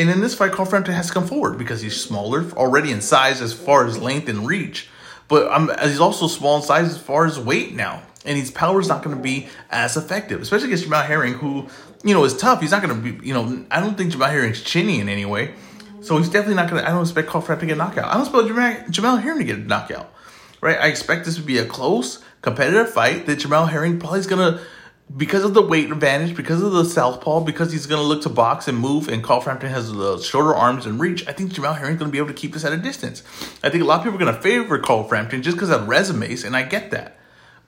And 0.00 0.08
in 0.08 0.22
this 0.22 0.34
fight, 0.34 0.52
Carl 0.52 0.66
Frampton 0.66 0.94
has 0.94 1.08
to 1.08 1.12
come 1.12 1.26
forward 1.26 1.58
because 1.58 1.82
he's 1.82 2.00
smaller, 2.00 2.50
already 2.52 2.90
in 2.90 3.02
size 3.02 3.42
as 3.42 3.52
far 3.52 3.86
as 3.86 3.98
length 3.98 4.30
and 4.30 4.46
reach. 4.46 4.88
But 5.28 5.52
um, 5.52 5.70
he's 5.82 6.00
also 6.00 6.26
small 6.26 6.56
in 6.56 6.62
size 6.62 6.88
as 6.88 6.96
far 6.96 7.26
as 7.26 7.38
weight 7.38 7.74
now. 7.74 8.02
And 8.24 8.38
his 8.38 8.50
power 8.50 8.80
is 8.80 8.88
not 8.88 9.02
going 9.02 9.14
to 9.14 9.22
be 9.22 9.48
as 9.70 9.98
effective, 9.98 10.40
especially 10.40 10.68
against 10.68 10.86
Jamel 10.86 11.04
Herring, 11.04 11.34
who, 11.34 11.68
you 12.02 12.14
know, 12.14 12.24
is 12.24 12.34
tough. 12.34 12.62
He's 12.62 12.70
not 12.70 12.80
going 12.80 12.94
to 12.94 13.12
be, 13.12 13.26
you 13.26 13.34
know, 13.34 13.66
I 13.70 13.80
don't 13.80 13.94
think 13.98 14.14
Jamel 14.14 14.30
Herring's 14.30 14.62
chinny 14.62 15.00
in 15.00 15.10
any 15.10 15.26
way. 15.26 15.54
So 16.00 16.16
he's 16.16 16.30
definitely 16.30 16.54
not 16.54 16.70
going 16.70 16.82
to, 16.82 16.88
I 16.88 16.92
don't 16.92 17.02
expect 17.02 17.28
Carl 17.28 17.44
Frampton 17.44 17.68
to 17.68 17.74
get 17.74 17.80
a 17.80 17.84
knockout. 17.84 18.06
I 18.06 18.14
don't 18.14 18.26
expect 18.26 18.48
Jamel, 18.48 18.86
Jamel 18.86 19.20
Herring 19.20 19.40
to 19.40 19.44
get 19.44 19.58
a 19.58 19.60
knockout, 19.60 20.10
right? 20.62 20.78
I 20.78 20.86
expect 20.86 21.26
this 21.26 21.36
to 21.36 21.42
be 21.42 21.58
a 21.58 21.66
close, 21.66 22.24
competitive 22.40 22.90
fight 22.90 23.26
that 23.26 23.38
Jamel 23.40 23.68
Herring 23.68 23.98
probably 23.98 24.20
is 24.20 24.26
going 24.26 24.54
to 24.54 24.64
because 25.16 25.42
of 25.42 25.54
the 25.54 25.62
weight 25.62 25.90
advantage, 25.90 26.36
because 26.36 26.62
of 26.62 26.72
the 26.72 26.84
southpaw, 26.84 27.40
because 27.40 27.72
he's 27.72 27.86
going 27.86 28.00
to 28.00 28.06
look 28.06 28.22
to 28.22 28.28
box 28.28 28.68
and 28.68 28.78
move, 28.78 29.08
and 29.08 29.24
Carl 29.24 29.40
Frampton 29.40 29.70
has 29.70 29.92
the 29.92 30.18
shorter 30.18 30.54
arms 30.54 30.86
and 30.86 31.00
reach, 31.00 31.26
I 31.26 31.32
think 31.32 31.52
Jamel 31.52 31.76
Herring's 31.76 31.98
going 31.98 32.10
to 32.10 32.12
be 32.12 32.18
able 32.18 32.28
to 32.28 32.34
keep 32.34 32.52
this 32.52 32.64
at 32.64 32.72
a 32.72 32.76
distance. 32.76 33.22
I 33.62 33.70
think 33.70 33.82
a 33.82 33.86
lot 33.86 33.98
of 33.98 34.04
people 34.04 34.16
are 34.16 34.24
going 34.24 34.34
to 34.34 34.40
favor 34.40 34.78
Carl 34.78 35.04
Frampton 35.04 35.42
just 35.42 35.56
because 35.56 35.70
of 35.70 35.88
resumes, 35.88 36.44
and 36.44 36.56
I 36.56 36.62
get 36.62 36.92
that. 36.92 37.18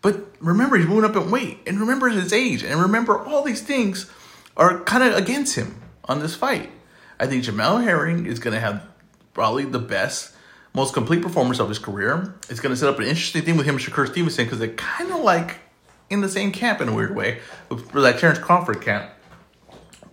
But 0.03 0.27
remember, 0.41 0.77
he's 0.77 0.87
moving 0.87 1.05
up 1.09 1.17
in 1.17 1.31
weight, 1.31 1.59
and 1.67 1.81
remember 1.81 2.09
his 2.09 2.33
age, 2.33 2.63
and 2.63 2.81
remember 2.81 3.19
all 3.19 3.43
these 3.43 3.63
things 3.63 4.11
are 4.57 4.81
kind 4.85 5.03
of 5.03 5.15
against 5.15 5.57
him 5.57 5.83
on 6.05 6.21
this 6.21 6.35
fight. 6.35 6.71
I 7.19 7.27
think 7.27 7.45
Jamel 7.45 7.83
Herring 7.83 8.27
is 8.27 8.39
going 8.39 8.55
to 8.55 8.61
have 8.61 8.87
probably 9.35 9.65
the 9.65 9.79
best, 9.79 10.35
most 10.75 10.95
complete 10.95 11.23
performance 11.23 11.59
of 11.59 11.69
his 11.69 11.79
career. 11.79 12.35
It's 12.49 12.61
going 12.61 12.73
to 12.73 12.77
set 12.77 12.89
up 12.89 12.99
an 12.99 13.07
interesting 13.07 13.43
thing 13.43 13.57
with 13.57 13.67
him 13.67 13.77
and 13.77 13.85
Shakur 13.85 14.09
Stevenson 14.09 14.45
because 14.45 14.59
they're 14.59 14.69
kind 14.75 15.11
of 15.11 15.21
like 15.21 15.59
in 16.13 16.21
the 16.21 16.29
same 16.29 16.53
camp 16.53 16.81
in 16.81 16.89
a 16.89 16.95
weird 16.95 17.17
way, 17.17 17.41
for 17.69 18.01
that 18.01 18.19
Terrence 18.19 18.39
Crawford 18.39 18.83
camp. 18.83 19.11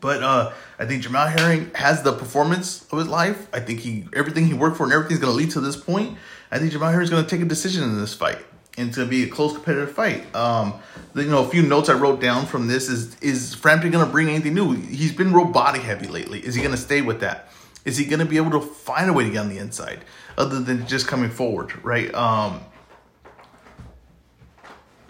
But 0.02 0.24
uh, 0.24 0.54
I 0.78 0.86
think 0.86 1.04
Jamel 1.04 1.32
Herring 1.32 1.72
has 1.76 2.04
the 2.04 2.14
performance 2.14 2.86
of 2.92 3.00
his 3.00 3.08
life. 3.08 3.48
I 3.54 3.60
think 3.60 3.82
he 3.82 4.06
everything 4.14 4.48
he 4.48 4.54
worked 4.54 4.78
for 4.78 4.84
and 4.84 4.94
everything's 4.94 5.20
going 5.20 5.32
to 5.32 5.38
lead 5.38 5.52
to 5.52 5.60
this 5.60 5.76
point. 5.76 6.18
I 6.52 6.60
think 6.60 6.72
Jamel 6.72 6.92
Herring's 6.92 7.10
going 7.10 7.24
to 7.24 7.30
take 7.30 7.42
a 7.42 7.46
decision 7.46 7.84
in 7.84 8.00
this 8.00 8.14
fight. 8.14 8.40
And 8.78 8.88
it's 8.88 8.98
going 8.98 9.10
to 9.10 9.10
be 9.10 9.24
a 9.24 9.28
close 9.28 9.54
competitive 9.54 9.92
fight. 9.92 10.34
Um, 10.34 10.76
you 11.14 11.26
know, 11.26 11.44
a 11.44 11.50
few 11.50 11.64
notes 11.64 11.90
I 11.90 11.94
wrote 11.94 12.22
down 12.22 12.46
from 12.46 12.68
this 12.68 12.88
is 12.88 13.20
is 13.20 13.54
Frampton 13.54 13.92
going 13.92 14.06
to 14.06 14.12
bring 14.12 14.30
anything 14.30 14.54
new? 14.54 14.74
He's 14.74 15.12
been 15.12 15.34
robotic 15.34 15.82
heavy 15.82 16.08
lately. 16.08 16.40
Is 16.40 16.56
he 16.56 16.62
going 16.62 16.74
to 16.74 16.82
stay 16.82 17.02
with 17.02 17.20
that? 17.20 17.50
Is 17.84 17.98
he 17.98 18.06
going 18.06 18.20
to 18.20 18.26
be 18.26 18.38
able 18.38 18.52
to 18.52 18.62
find 18.62 19.10
a 19.10 19.14
way 19.14 19.26
to 19.26 19.30
get 19.30 19.40
on 19.40 19.50
the 19.50 19.58
inside 19.58 20.06
other 20.38 20.62
than 20.62 20.88
just 20.88 21.08
coming 21.08 21.30
forward? 21.30 21.84
Right. 21.84 22.14
Um, 22.14 22.62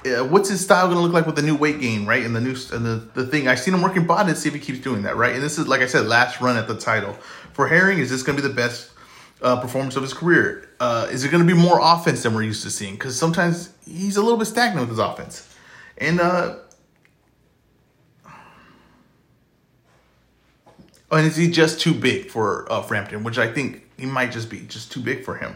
uh, 0.06 0.24
what's 0.24 0.50
his 0.50 0.62
style 0.62 0.86
going 0.86 0.98
to 0.98 1.02
look 1.02 1.12
like 1.12 1.26
with 1.26 1.36
the 1.36 1.42
new 1.42 1.56
weight 1.56 1.82
gain, 1.82 2.06
right? 2.06 2.26
And 2.26 2.36
the 2.36 2.42
new 2.42 2.56
and 2.72 2.86
the, 2.86 3.08
the 3.14 3.26
thing 3.26 3.48
I've 3.48 3.60
seen 3.60 3.74
him 3.74 3.82
working 3.82 4.06
body. 4.08 4.34
See 4.34 4.48
if 4.48 4.56
he 4.56 4.60
keeps 4.60 4.80
doing 4.80 5.04
that, 5.04 5.18
right? 5.18 5.34
And 5.34 5.44
this 5.44 5.58
is 5.58 5.68
like 5.68 5.82
I 5.82 5.88
said, 5.88 6.08
last 6.08 6.40
run 6.42 6.58
at 6.58 6.68
the 6.68 6.78
title 6.78 7.14
for 7.54 7.68
Herring. 7.68 8.00
Is 8.00 8.10
this 8.10 8.24
going 8.24 8.38
to 8.38 8.42
be 8.42 8.48
the 8.48 8.54
best 8.54 8.92
uh, 9.42 9.60
performance 9.60 9.96
of 9.96 10.04
his 10.04 10.14
career? 10.14 10.70
Uh, 10.80 11.08
is 11.12 11.24
it 11.26 11.32
going 11.32 11.46
to 11.46 11.54
be 11.54 11.60
more 11.60 11.80
offense 11.82 12.24
than 12.24 12.34
we're 12.34 12.44
used 12.44 12.64
to 12.64 12.70
seeing? 12.70 12.94
Because 12.94 13.18
sometimes 13.18 13.74
he's 13.86 14.16
a 14.16 14.22
little 14.22 14.38
bit 14.38 14.46
stagnant 14.46 14.88
with 14.88 14.90
his 14.90 15.00
offense, 15.00 15.54
and 15.98 16.22
uh, 16.22 16.56
and 21.12 21.28
is 21.28 21.36
he 21.36 21.50
just 21.50 21.82
too 21.82 21.94
big 21.94 22.30
for 22.30 22.72
uh, 22.72 22.82
Frampton? 22.82 23.24
Which 23.24 23.38
I 23.38 23.52
think 23.52 23.86
he 23.98 24.06
might 24.06 24.32
just 24.32 24.50
be 24.50 24.62
just 24.62 24.92
too 24.92 25.02
big 25.02 25.26
for 25.26 25.36
him. 25.36 25.56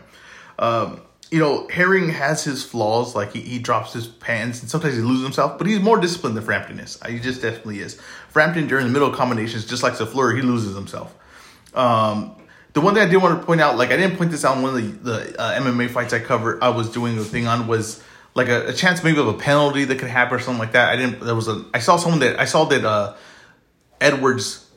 Um, 0.59 1.01
you 1.33 1.39
know, 1.39 1.67
Herring 1.67 2.09
has 2.09 2.43
his 2.43 2.63
flaws, 2.63 3.15
like 3.15 3.33
he, 3.33 3.41
he 3.41 3.57
drops 3.57 3.91
his 3.91 4.05
pants 4.05 4.61
and 4.61 4.69
sometimes 4.69 4.95
he 4.95 5.01
loses 5.01 5.23
himself, 5.23 5.57
but 5.57 5.65
he's 5.65 5.79
more 5.79 5.99
disciplined 5.99 6.37
than 6.37 6.43
Frampton 6.43 6.79
is. 6.79 6.99
He 7.09 7.19
just 7.19 7.41
definitely 7.41 7.79
is. 7.79 7.99
Frampton 8.29 8.67
during 8.67 8.85
the 8.85 8.91
middle 8.91 9.09
combinations, 9.09 9.65
just 9.65 9.81
like 9.81 9.93
Safleur, 9.93 10.35
he 10.35 10.43
loses 10.43 10.75
himself. 10.75 11.11
Um, 11.73 12.35
the 12.73 12.81
one 12.81 12.93
thing 12.93 13.01
I 13.01 13.09
did 13.09 13.17
want 13.17 13.39
to 13.39 13.43
point 13.43 13.61
out, 13.61 13.79
like 13.79 13.89
I 13.89 13.97
didn't 13.97 14.17
point 14.17 14.29
this 14.29 14.45
out 14.45 14.57
in 14.57 14.61
one 14.61 14.75
of 14.75 15.03
the, 15.03 15.11
the 15.11 15.41
uh, 15.41 15.59
MMA 15.59 15.89
fights 15.89 16.13
I 16.13 16.19
covered, 16.19 16.61
I 16.61 16.69
was 16.69 16.91
doing 16.91 17.17
a 17.17 17.23
thing 17.23 17.47
on 17.47 17.65
was 17.65 18.03
like 18.35 18.49
a, 18.49 18.67
a 18.67 18.73
chance 18.73 19.03
maybe 19.03 19.19
of 19.19 19.27
a 19.27 19.33
penalty 19.33 19.85
that 19.85 19.97
could 19.97 20.09
happen 20.09 20.35
or 20.35 20.39
something 20.39 20.59
like 20.59 20.73
that. 20.73 20.89
I 20.89 20.97
didn't. 20.97 21.19
There 21.19 21.33
was 21.33 21.47
a. 21.47 21.65
I 21.73 21.79
saw 21.79 21.97
someone 21.97 22.19
that 22.19 22.39
I 22.39 22.45
saw 22.45 22.65
that 22.65 22.85
uh, 22.85 23.15
Edwards 23.99 24.69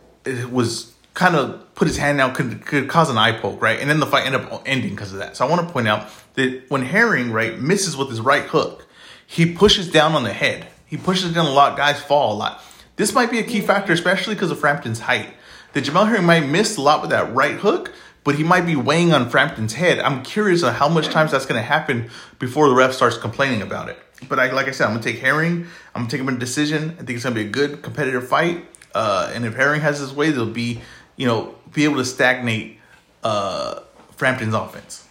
was 0.50 0.94
kind 1.16 1.34
of 1.34 1.74
put 1.74 1.88
his 1.88 1.96
hand 1.96 2.20
out 2.20 2.34
could 2.34 2.64
could 2.66 2.88
cause 2.88 3.08
an 3.08 3.16
eye 3.16 3.32
poke, 3.32 3.60
right? 3.60 3.80
And 3.80 3.88
then 3.88 4.00
the 4.00 4.06
fight 4.06 4.26
ended 4.26 4.42
up 4.42 4.62
ending 4.66 4.90
because 4.90 5.12
of 5.12 5.18
that. 5.18 5.34
So 5.34 5.46
I 5.46 5.50
want 5.50 5.66
to 5.66 5.72
point 5.72 5.88
out 5.88 6.08
that 6.34 6.64
when 6.68 6.82
Herring 6.82 7.32
right 7.32 7.58
misses 7.58 7.96
with 7.96 8.10
his 8.10 8.20
right 8.20 8.44
hook, 8.44 8.86
he 9.26 9.54
pushes 9.54 9.90
down 9.90 10.12
on 10.12 10.24
the 10.24 10.32
head. 10.32 10.68
He 10.84 10.98
pushes 10.98 11.32
down 11.32 11.46
a 11.46 11.52
lot. 11.52 11.76
Guys 11.76 12.00
fall 12.00 12.34
a 12.34 12.36
lot. 12.36 12.62
This 12.96 13.14
might 13.14 13.30
be 13.30 13.38
a 13.38 13.42
key 13.42 13.62
factor, 13.62 13.94
especially 13.94 14.34
because 14.34 14.50
of 14.50 14.60
Frampton's 14.60 15.00
height. 15.00 15.30
That 15.72 15.84
Jamel 15.84 16.06
Herring 16.06 16.26
might 16.26 16.46
miss 16.46 16.76
a 16.76 16.82
lot 16.82 17.00
with 17.00 17.10
that 17.10 17.34
right 17.34 17.56
hook, 17.56 17.92
but 18.22 18.34
he 18.34 18.44
might 18.44 18.66
be 18.66 18.76
weighing 18.76 19.14
on 19.14 19.30
Frampton's 19.30 19.72
head. 19.72 19.98
I'm 19.98 20.22
curious 20.22 20.62
on 20.62 20.74
how 20.74 20.88
much 20.88 21.08
times 21.08 21.32
that's 21.32 21.46
going 21.46 21.58
to 21.58 21.66
happen 21.66 22.10
before 22.38 22.68
the 22.68 22.74
ref 22.74 22.92
starts 22.92 23.16
complaining 23.16 23.62
about 23.62 23.88
it. 23.88 23.98
But 24.28 24.38
I, 24.38 24.50
like 24.52 24.68
I 24.68 24.70
said, 24.70 24.84
I'm 24.84 24.92
going 24.92 25.02
to 25.02 25.12
take 25.12 25.20
Herring. 25.20 25.66
I'm 25.94 26.02
going 26.02 26.06
to 26.08 26.10
take 26.10 26.20
him 26.20 26.28
in 26.28 26.36
a 26.36 26.38
decision. 26.38 26.90
I 26.92 27.04
think 27.04 27.10
it's 27.10 27.24
going 27.24 27.34
to 27.34 27.42
be 27.42 27.48
a 27.48 27.50
good 27.50 27.82
competitive 27.82 28.28
fight. 28.28 28.66
Uh, 28.94 29.30
and 29.34 29.44
if 29.44 29.54
Herring 29.54 29.82
has 29.82 29.98
his 29.98 30.14
way, 30.14 30.30
they'll 30.30 30.46
be, 30.46 30.80
you 31.16 31.26
know, 31.26 31.54
be 31.72 31.84
able 31.84 31.96
to 31.96 32.04
stagnate 32.04 32.78
uh, 33.22 33.80
Frampton's 34.16 34.54
offense. 34.54 35.06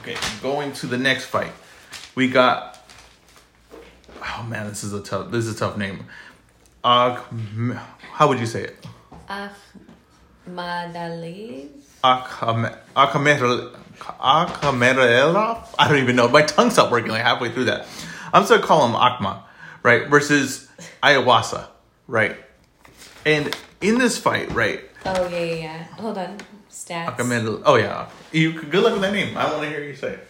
Okay, 0.00 0.16
going 0.42 0.72
to 0.74 0.86
the 0.86 0.98
next 0.98 1.26
fight. 1.26 1.52
We 2.14 2.28
got. 2.28 2.78
Oh 4.22 4.46
man, 4.48 4.68
this 4.68 4.84
is 4.84 4.92
a 4.92 5.02
tough. 5.02 5.30
This 5.30 5.46
is 5.46 5.56
a 5.56 5.58
tough 5.58 5.76
name. 5.76 6.06
Uh, 6.82 7.20
how 8.00 8.28
would 8.28 8.38
you 8.38 8.46
say 8.46 8.64
it? 8.64 8.86
Ahmadali. 10.48 11.68
Akamerelov? 14.02 15.66
I 15.78 15.88
don't 15.88 15.98
even 15.98 16.16
know. 16.16 16.28
My 16.28 16.42
tongue 16.42 16.70
stopped 16.70 16.90
working 16.90 17.10
like 17.10 17.22
halfway 17.22 17.50
through 17.52 17.66
that. 17.66 17.86
I'm 18.32 18.42
just 18.42 18.50
gonna 18.50 18.62
call 18.62 18.86
him 18.86 18.94
Akma, 18.94 19.42
right? 19.82 20.08
Versus 20.08 20.68
Iwasa, 21.02 21.66
right? 22.06 22.36
And 23.26 23.54
in 23.80 23.98
this 23.98 24.16
fight, 24.18 24.50
right? 24.52 24.89
Oh 25.06 25.28
yeah, 25.28 25.38
yeah, 25.38 25.54
yeah. 25.54 25.84
Hold 25.98 26.18
on. 26.18 26.38
Stats. 26.70 27.16
Akamerel. 27.16 27.62
Oh 27.64 27.76
yeah. 27.76 28.08
You 28.32 28.52
good 28.52 28.82
luck 28.82 28.92
with 28.92 29.02
that 29.02 29.12
name. 29.12 29.36
I 29.36 29.50
want 29.50 29.62
to 29.62 29.68
hear 29.68 29.82
you 29.82 29.94
say 29.94 30.14
it. 30.14 30.28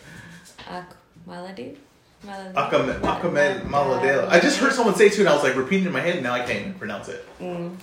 Akmaladi. 0.68 1.76
Akamed 2.22 3.00
Akamed 3.00 4.28
I 4.28 4.40
just 4.40 4.58
heard 4.58 4.72
someone 4.72 4.94
say 4.94 5.06
it 5.06 5.14
too, 5.14 5.22
and 5.22 5.30
I 5.30 5.34
was 5.34 5.42
like 5.42 5.56
repeating 5.56 5.84
it 5.84 5.88
in 5.88 5.92
my 5.92 6.00
head, 6.00 6.16
and 6.16 6.22
now 6.22 6.34
I 6.34 6.40
can't 6.40 6.60
even 6.60 6.74
pronounce 6.74 7.08
it. 7.08 7.24
Mm. 7.40 7.76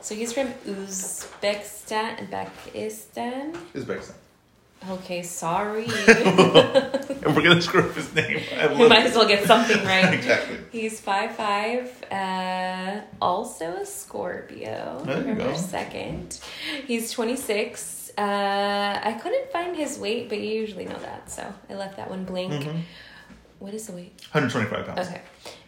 So 0.00 0.14
he's 0.14 0.32
from 0.32 0.48
Uzbekistan, 0.66 2.18
Uzbekistan. 2.28 3.54
Uzbekistan. 3.74 4.14
Okay, 4.88 5.22
sorry. 5.22 5.84
and 6.08 7.36
we're 7.36 7.42
gonna 7.42 7.60
screw 7.60 7.82
up 7.82 7.94
his 7.94 8.14
name. 8.14 8.40
I 8.56 8.72
we 8.72 8.88
might 8.88 9.00
it. 9.04 9.10
as 9.10 9.16
well 9.16 9.28
get 9.28 9.46
something 9.46 9.84
right. 9.84 10.14
exactly. 10.14 10.58
He's 10.72 11.00
five 11.00 11.36
five. 11.36 12.02
Uh, 12.10 13.02
also 13.20 13.76
a 13.76 13.86
Scorpio. 13.86 15.02
There 15.04 15.18
November 15.18 15.54
second. 15.54 16.40
He's 16.86 17.10
twenty 17.10 17.36
six. 17.36 18.10
Uh, 18.16 19.00
I 19.02 19.18
couldn't 19.22 19.52
find 19.52 19.76
his 19.76 19.98
weight, 19.98 20.28
but 20.28 20.38
you 20.38 20.48
usually 20.48 20.86
know 20.86 20.98
that, 20.98 21.30
so 21.30 21.52
I 21.68 21.74
left 21.74 21.96
that 21.96 22.10
one 22.10 22.24
blank. 22.24 22.52
Mm-hmm. 22.52 22.78
What 23.58 23.74
is 23.74 23.86
the 23.86 23.92
weight? 23.92 24.20
One 24.32 24.42
hundred 24.42 24.50
twenty 24.50 24.68
five 24.68 24.86
pounds. 24.86 25.08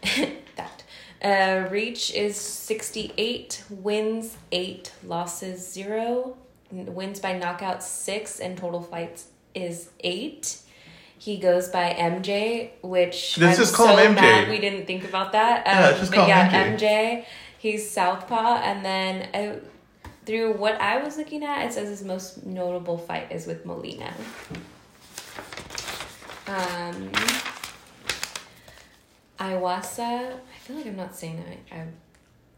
Okay, 0.02 0.38
that. 0.56 0.82
Uh, 1.22 1.68
reach 1.70 2.12
is 2.14 2.36
68, 2.36 3.62
wins 3.70 4.36
8, 4.50 4.92
losses 5.06 5.72
0, 5.72 6.36
Wins 6.72 7.20
by 7.20 7.36
knockout 7.38 7.82
six, 7.82 8.40
and 8.40 8.56
total 8.56 8.80
fights 8.82 9.26
is 9.54 9.90
eight. 10.00 10.58
He 11.18 11.36
goes 11.38 11.68
by 11.68 11.94
MJ, 11.98 12.70
which 12.82 13.38
Let's 13.38 13.58
I'm 13.58 13.62
just 13.64 13.74
call 13.76 13.96
so 13.96 14.02
him 14.02 14.12
MJ. 14.16 14.20
mad 14.20 14.48
we 14.48 14.58
didn't 14.58 14.86
think 14.86 15.04
about 15.04 15.32
that. 15.32 15.66
Um, 15.66 15.72
Yeah, 15.74 15.98
just 15.98 16.10
but 16.10 16.16
call 16.16 16.24
him 16.24 16.30
yeah, 16.30 16.76
MJ. 16.76 16.80
MJ. 16.80 17.24
He's 17.58 17.88
southpaw, 17.90 18.56
and 18.64 18.84
then 18.84 19.28
uh, 19.34 19.60
through 20.26 20.54
what 20.54 20.80
I 20.80 20.98
was 21.04 21.16
looking 21.18 21.44
at, 21.44 21.66
it 21.66 21.72
says 21.74 21.88
his 21.88 22.02
most 22.02 22.44
notable 22.44 22.98
fight 22.98 23.30
is 23.30 23.46
with 23.46 23.64
Molina. 23.66 24.12
Um, 26.48 27.12
Iwasa. 29.38 30.32
I 30.34 30.58
feel 30.60 30.76
like 30.76 30.86
I'm 30.86 30.96
not 30.96 31.14
saying 31.14 31.42
that. 31.70 31.86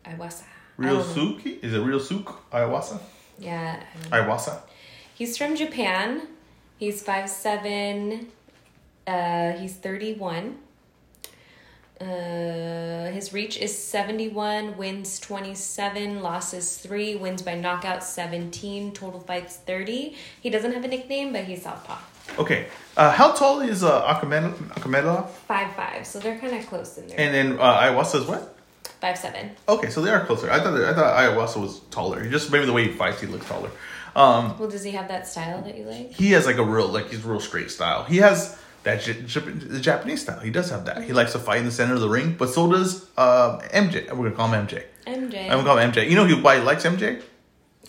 I, 0.06 0.10
Iwasa. 0.14 0.42
I 0.42 0.46
Real 0.76 1.02
don't. 1.02 1.38
Suki? 1.38 1.62
Is 1.62 1.74
it 1.74 1.80
Real 1.80 2.00
Suk? 2.00 2.42
Yeah. 3.38 3.82
I 4.12 4.18
don't 4.18 4.26
know. 4.28 4.34
Iwasa? 4.34 4.60
He's 5.14 5.36
from 5.38 5.56
Japan. 5.56 6.28
He's 6.78 7.02
five 7.02 7.28
seven. 7.30 8.28
Uh, 9.06 9.52
he's 9.52 9.74
thirty 9.74 10.14
one. 10.14 10.58
Uh, 12.00 13.10
his 13.12 13.32
reach 13.32 13.56
is 13.56 13.76
seventy 13.76 14.28
one. 14.28 14.76
Wins 14.76 15.20
twenty 15.20 15.54
seven. 15.54 16.20
Losses 16.22 16.76
three. 16.78 17.14
Wins 17.14 17.42
by 17.42 17.54
knockout 17.54 18.02
seventeen. 18.02 18.92
Total 18.92 19.20
fights 19.20 19.56
thirty. 19.58 20.16
He 20.40 20.50
doesn't 20.50 20.72
have 20.72 20.84
a 20.84 20.88
nickname, 20.88 21.32
but 21.32 21.44
he's 21.44 21.62
southpaw. 21.62 21.98
Okay. 22.38 22.66
Uh, 22.96 23.10
how 23.12 23.32
tall 23.32 23.60
is 23.60 23.84
uh, 23.84 24.02
Akhmed- 24.14 24.54
Akhmedov? 24.70 25.28
Five 25.28 25.72
five. 25.76 26.06
So 26.06 26.18
they're 26.18 26.38
kind 26.38 26.54
of 26.56 26.66
close 26.66 26.98
in 26.98 27.06
there. 27.06 27.20
And 27.20 27.32
then 27.34 27.60
uh, 27.60 27.82
Iwasa 27.82 28.16
is 28.16 28.24
what? 28.26 28.56
Five 29.04 29.18
seven. 29.18 29.50
Okay, 29.68 29.90
so 29.90 30.00
they 30.00 30.10
are 30.10 30.24
closer. 30.24 30.50
I 30.50 30.60
thought 30.60 30.80
I 30.80 30.94
thought 30.94 31.12
Iwasa 31.36 31.60
was 31.60 31.80
taller. 31.90 32.26
Just 32.30 32.50
maybe 32.50 32.64
the 32.64 32.72
way 32.72 32.84
he 32.88 32.92
fights, 32.92 33.20
he 33.20 33.26
looks 33.26 33.46
taller. 33.46 33.70
Um, 34.16 34.56
Well, 34.58 34.70
does 34.70 34.82
he 34.82 34.92
have 34.92 35.08
that 35.08 35.26
style 35.28 35.60
that 35.60 35.76
you 35.76 35.84
like? 35.84 36.12
he 36.12 36.32
has 36.32 36.46
like 36.46 36.56
a 36.56 36.64
real 36.64 36.88
like 36.88 37.10
he's 37.10 37.22
real 37.22 37.38
straight 37.40 37.70
style. 37.70 38.04
He 38.04 38.16
has 38.18 38.56
that 38.84 39.02
J- 39.02 39.20
J- 39.26 39.40
the 39.40 39.78
Japanese 39.78 40.22
style. 40.22 40.40
He 40.40 40.50
does 40.50 40.70
have 40.70 40.86
that. 40.86 41.02
He 41.02 41.12
likes 41.12 41.32
to 41.32 41.38
fight 41.38 41.58
in 41.58 41.66
the 41.66 41.70
center 41.70 41.92
of 41.92 42.00
the 42.00 42.08
ring, 42.08 42.34
but 42.38 42.48
so 42.48 42.70
does 42.72 43.06
uh, 43.18 43.58
MJ. 43.74 44.10
We're 44.10 44.30
gonna 44.30 44.36
call 44.36 44.48
him 44.50 44.66
MJ. 44.66 44.84
MJ. 45.06 45.42
I'm 45.44 45.48
gonna 45.50 45.64
call 45.64 45.76
him 45.76 45.92
MJ. 45.92 46.08
You 46.08 46.16
know 46.16 46.24
who- 46.24 46.40
why 46.42 46.56
he 46.56 46.62
likes 46.62 46.84
MJ? 46.84 47.20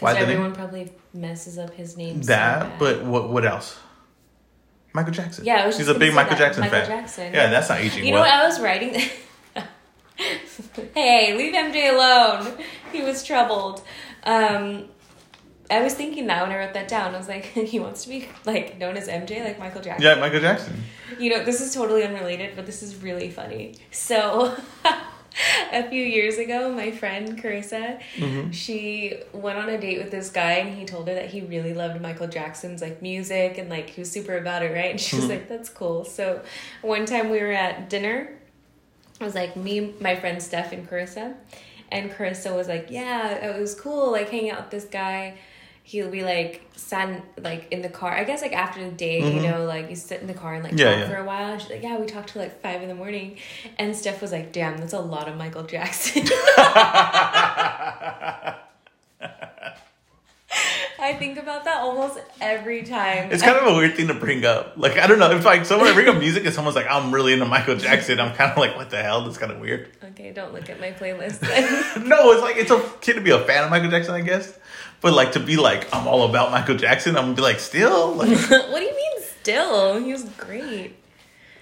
Why 0.01 0.11
Because 0.15 0.27
everyone 0.27 0.53
probably 0.53 0.91
messes 1.13 1.57
up 1.57 1.73
his 1.75 1.95
name. 1.95 2.21
That, 2.23 2.59
bad. 2.71 2.79
but 2.79 3.03
what 3.05 3.29
what 3.29 3.45
else? 3.45 3.77
Michael 4.91 5.13
Jackson. 5.13 5.45
Yeah, 5.45 5.63
I 5.63 5.67
was 5.67 5.77
he's 5.77 5.87
a 5.87 5.93
big 5.97 6.13
Michael 6.13 6.31
that. 6.31 6.39
Jackson 6.39 6.61
Michael 6.61 6.79
fan. 6.79 6.87
Jackson. 6.87 7.33
Yeah, 7.33 7.49
that's 7.49 7.69
not 7.69 7.79
aging 7.79 8.03
You 8.05 8.11
know 8.13 8.19
what? 8.19 8.29
I 8.29 8.45
was 8.45 8.59
writing. 8.59 9.01
Hey, 10.93 11.35
leave 11.35 11.53
MJ 11.53 11.93
alone. 11.93 12.57
He 12.91 13.01
was 13.01 13.23
troubled. 13.23 13.81
Um, 14.23 14.85
I 15.69 15.81
was 15.81 15.93
thinking 15.95 16.27
that 16.27 16.43
when 16.43 16.51
I 16.51 16.59
wrote 16.59 16.73
that 16.75 16.87
down. 16.87 17.15
I 17.15 17.17
was 17.17 17.27
like, 17.27 17.45
he 17.45 17.79
wants 17.79 18.03
to 18.03 18.09
be 18.09 18.27
like 18.45 18.77
known 18.77 18.97
as 18.97 19.07
MJ, 19.07 19.43
like 19.43 19.59
Michael 19.59 19.81
Jackson. 19.81 20.03
yeah, 20.03 20.15
Michael 20.19 20.39
Jackson. 20.41 20.83
You 21.19 21.29
know, 21.31 21.43
this 21.43 21.61
is 21.61 21.73
totally 21.73 22.03
unrelated, 22.03 22.55
but 22.55 22.65
this 22.65 22.81
is 22.83 22.95
really 22.97 23.29
funny. 23.29 23.75
So, 23.91 24.55
a 25.73 25.87
few 25.89 26.01
years 26.03 26.37
ago, 26.37 26.71
my 26.71 26.91
friend 26.91 27.41
Carissa, 27.41 27.99
Mm-hmm. 28.15 28.51
she 28.51 29.13
went 29.33 29.57
on 29.57 29.69
a 29.69 29.77
date 29.79 29.97
with 29.99 30.09
this 30.11 30.29
guy, 30.29 30.53
and 30.53 30.77
he 30.77 30.85
told 30.85 31.07
her 31.07 31.13
that 31.15 31.29
he 31.29 31.41
really 31.41 31.73
loved 31.73 32.01
Michael 32.01 32.27
Jackson's 32.27 32.81
like 32.81 33.01
music, 33.01 33.57
and 33.57 33.69
like 33.69 33.89
he 33.89 34.01
was 34.01 34.11
super 34.11 34.37
about 34.37 34.63
it, 34.63 34.71
right? 34.73 34.91
And 34.91 34.99
she 35.01 35.15
was 35.15 35.25
Mm-hmm. 35.25 35.33
like, 35.33 35.49
"That's 35.49 35.69
cool." 35.69 36.05
So, 36.05 36.41
one 36.81 37.05
time 37.05 37.29
we 37.29 37.39
were 37.41 37.51
at 37.51 37.89
dinner. 37.89 38.29
It 39.19 39.23
was 39.23 39.35
like 39.35 39.55
me, 39.55 39.93
my 39.99 40.15
friend 40.15 40.41
Steph, 40.41 40.71
and 40.73 40.89
Carissa, 40.89 41.35
and 41.91 42.11
Carissa 42.11 42.53
was 42.55 42.67
like, 42.67 42.87
"Yeah, 42.89 43.29
it 43.49 43.59
was 43.59 43.73
cool, 43.73 44.11
like 44.11 44.29
hanging 44.29 44.51
out 44.51 44.61
with 44.63 44.71
this 44.71 44.85
guy." 44.85 45.37
He'll 45.87 46.09
be 46.09 46.23
like 46.23 46.63
sat 46.75 47.23
like 47.37 47.67
in 47.71 47.83
the 47.83 47.89
car. 47.89 48.11
I 48.11 48.23
guess 48.23 48.41
like 48.41 48.53
after 48.53 48.83
the 48.83 48.89
date, 48.89 49.23
you 49.35 49.39
know, 49.47 49.65
like 49.65 49.87
you 49.87 49.95
sit 49.95 50.19
in 50.19 50.25
the 50.25 50.33
car 50.33 50.55
and 50.55 50.63
like 50.63 50.73
Mm-hmm. 50.73 50.79
Yeah, 50.79 50.89
talk 50.91 50.99
yeah. 51.01 51.09
for 51.09 51.17
a 51.17 51.23
while. 51.25 51.59
She's 51.59 51.69
like, 51.69 51.83
"Yeah, 51.83 51.97
we 51.99 52.07
talked 52.07 52.29
till 52.29 52.41
like 52.41 52.59
five 52.61 52.81
in 52.81 52.87
the 52.89 52.95
morning," 52.95 53.37
and 53.77 53.95
Steph 53.95 54.19
was 54.19 54.31
like, 54.31 54.51
"Damn, 54.51 54.77
that's 54.79 54.93
a 54.93 54.99
lot 54.99 55.27
of 55.29 55.37
Michael 55.37 55.63
Jackson." 55.63 56.23
I 61.15 61.17
think 61.17 61.37
about 61.37 61.63
that 61.63 61.77
almost 61.77 62.19
every 62.41 62.83
time. 62.83 63.31
It's 63.31 63.41
kind 63.41 63.55
of 63.55 63.67
a 63.73 63.75
weird 63.77 63.95
thing 63.95 64.07
to 64.09 64.13
bring 64.13 64.43
up. 64.45 64.73
Like 64.75 64.97
I 64.97 65.07
don't 65.07 65.17
know 65.17 65.31
if 65.31 65.45
like 65.45 65.65
someone 65.65 65.87
I 65.87 65.93
bring 65.93 66.09
up 66.09 66.17
music 66.17 66.43
and 66.45 66.53
someone's 66.53 66.75
like 66.75 66.87
I'm 66.89 67.13
really 67.13 67.31
into 67.31 67.45
Michael 67.45 67.77
Jackson. 67.77 68.19
I'm 68.19 68.35
kind 68.35 68.51
of 68.51 68.57
like 68.57 68.75
what 68.75 68.89
the 68.89 69.01
hell? 69.01 69.23
That's 69.23 69.37
kind 69.37 69.51
of 69.51 69.59
weird. 69.59 69.89
okay, 70.03 70.33
don't 70.33 70.53
look 70.53 70.69
at 70.69 70.79
my 70.79 70.91
playlist. 70.91 71.39
Then. 71.45 72.09
No, 72.09 72.31
it's 72.33 72.41
like 72.41 72.57
it's 72.57 72.71
okay 72.71 73.13
to 73.13 73.21
be 73.21 73.31
a 73.31 73.39
fan 73.39 73.63
of 73.63 73.69
Michael 73.69 73.89
Jackson, 73.89 74.13
I 74.13 74.21
guess. 74.21 74.57
But 74.99 75.13
like 75.13 75.31
to 75.33 75.39
be 75.39 75.55
like 75.55 75.87
I'm 75.93 76.05
all 76.05 76.27
about 76.29 76.51
Michael 76.51 76.75
Jackson, 76.75 77.15
I'm 77.15 77.23
gonna 77.25 77.35
be 77.35 77.41
like 77.41 77.59
still 77.59 78.13
like 78.13 78.29
what 78.49 78.79
do 78.79 78.83
you 78.83 78.95
mean? 78.95 79.23
Still, 79.41 80.03
he 80.03 80.11
was 80.11 80.23
great. 80.37 80.95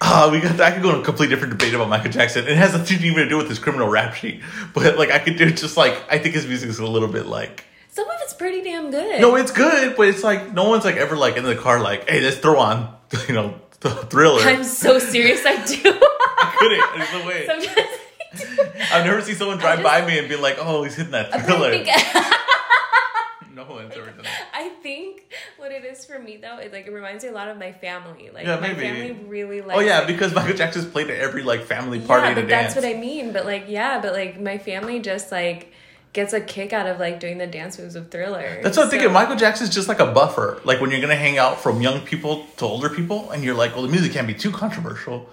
ah 0.00 0.30
we 0.32 0.40
got 0.40 0.60
I 0.60 0.72
could 0.72 0.82
go 0.82 0.90
on 0.90 1.00
a 1.00 1.04
completely 1.04 1.32
different 1.36 1.56
debate 1.56 1.74
about 1.74 1.88
Michael 1.88 2.10
Jackson. 2.10 2.48
It 2.48 2.56
has 2.56 2.72
nothing 2.72 2.98
even 3.04 3.22
to 3.22 3.28
do 3.28 3.36
with 3.36 3.48
his 3.48 3.60
criminal 3.60 3.88
rap 3.88 4.14
sheet. 4.14 4.40
But 4.72 4.98
like 4.98 5.10
I 5.12 5.20
could 5.20 5.36
do 5.36 5.48
just 5.52 5.76
like 5.76 5.94
I 6.10 6.18
think 6.18 6.34
his 6.34 6.44
music 6.44 6.70
is 6.70 6.80
a 6.80 6.86
little 6.86 7.06
bit 7.08 7.26
like 7.26 7.64
Some 7.94 8.08
of 8.10 8.16
it's 8.22 8.34
pretty 8.34 8.60
damn 8.62 8.90
good. 8.90 9.20
no, 9.20 9.36
it's 9.36 9.52
good, 9.52 9.96
but 9.96 10.08
it's 10.08 10.24
like 10.24 10.52
no 10.52 10.68
one's 10.68 10.84
like 10.84 10.96
ever 10.96 11.16
like 11.16 11.36
in 11.36 11.44
the 11.44 11.54
car 11.54 11.78
like 11.80 12.08
hey 12.10 12.20
let's 12.20 12.38
throw 12.38 12.58
on 12.58 12.92
you 13.28 13.34
know 13.34 13.54
the 13.80 13.90
thriller. 13.90 14.42
I'm 14.42 14.64
so 14.64 14.98
serious. 14.98 15.46
I 15.46 15.64
do. 15.64 15.80
I 15.84 16.54
couldn't. 16.58 16.98
There's 16.98 17.12
no 17.12 17.26
way. 17.28 17.46
Sometimes. 17.46 18.90
I've 18.92 19.04
never 19.04 19.20
seen 19.22 19.36
someone 19.36 19.58
drive 19.58 19.78
just- 19.80 19.84
by 19.84 20.04
me 20.06 20.18
and 20.18 20.28
be 20.28 20.34
like, 20.34 20.56
"Oh, 20.58 20.82
he's 20.82 20.96
hitting 20.96 21.12
that 21.12 21.32
I 21.32 21.38
thriller." 21.42 21.70
think, 21.70 21.86
no 23.54 23.64
one's 23.64 23.94
ever 23.94 24.06
done 24.10 24.24
that. 24.24 24.48
I 24.52 24.70
think 24.82 25.22
what 25.58 25.70
it 25.70 25.84
is 25.84 26.04
for 26.04 26.18
me 26.18 26.36
though, 26.38 26.58
is 26.58 26.72
like 26.72 26.86
it 26.88 26.92
reminds 26.92 27.22
me 27.22 27.30
a 27.30 27.32
lot 27.32 27.46
of 27.48 27.56
my 27.58 27.70
family. 27.72 28.30
Like 28.34 28.44
Yeah, 28.46 28.58
my 28.58 28.74
family 28.74 29.12
really 29.28 29.60
likes. 29.60 29.78
Oh 29.78 29.82
yeah, 29.82 29.98
like, 29.98 30.08
because 30.08 30.34
Michael 30.34 30.56
Jackson's 30.56 30.86
played 30.86 31.10
at 31.10 31.18
every 31.18 31.42
like 31.44 31.62
family 31.62 32.00
party 32.00 32.28
yeah, 32.28 32.34
but 32.34 32.48
dance. 32.48 32.74
that's 32.74 32.84
what 32.84 32.92
I 32.96 32.98
mean. 32.98 33.32
But 33.32 33.44
like, 33.46 33.66
yeah, 33.68 34.00
but 34.00 34.12
like 34.12 34.40
my 34.40 34.58
family 34.58 34.98
just 34.98 35.30
like 35.30 35.72
gets 36.14 36.32
a 36.32 36.40
kick 36.40 36.72
out 36.72 36.86
of 36.86 36.98
like 36.98 37.20
doing 37.20 37.36
the 37.36 37.46
dance 37.46 37.78
moves 37.78 37.94
of 37.96 38.10
Thriller. 38.10 38.60
That's 38.62 38.76
what 38.78 38.84
I'm 38.84 38.90
thinking. 38.90 39.12
Michael 39.12 39.36
Jackson's 39.36 39.68
just 39.74 39.88
like 39.88 40.00
a 40.00 40.06
buffer. 40.10 40.60
Like 40.64 40.80
when 40.80 40.90
you're 40.90 41.00
gonna 41.02 41.14
hang 41.16 41.36
out 41.36 41.60
from 41.60 41.82
young 41.82 42.00
people 42.00 42.46
to 42.56 42.64
older 42.64 42.88
people, 42.88 43.30
and 43.30 43.44
you're 43.44 43.54
like, 43.54 43.74
well, 43.74 43.82
the 43.82 43.88
music 43.88 44.12
can't 44.12 44.26
be 44.26 44.32
too 44.34 44.50
controversial. 44.50 45.28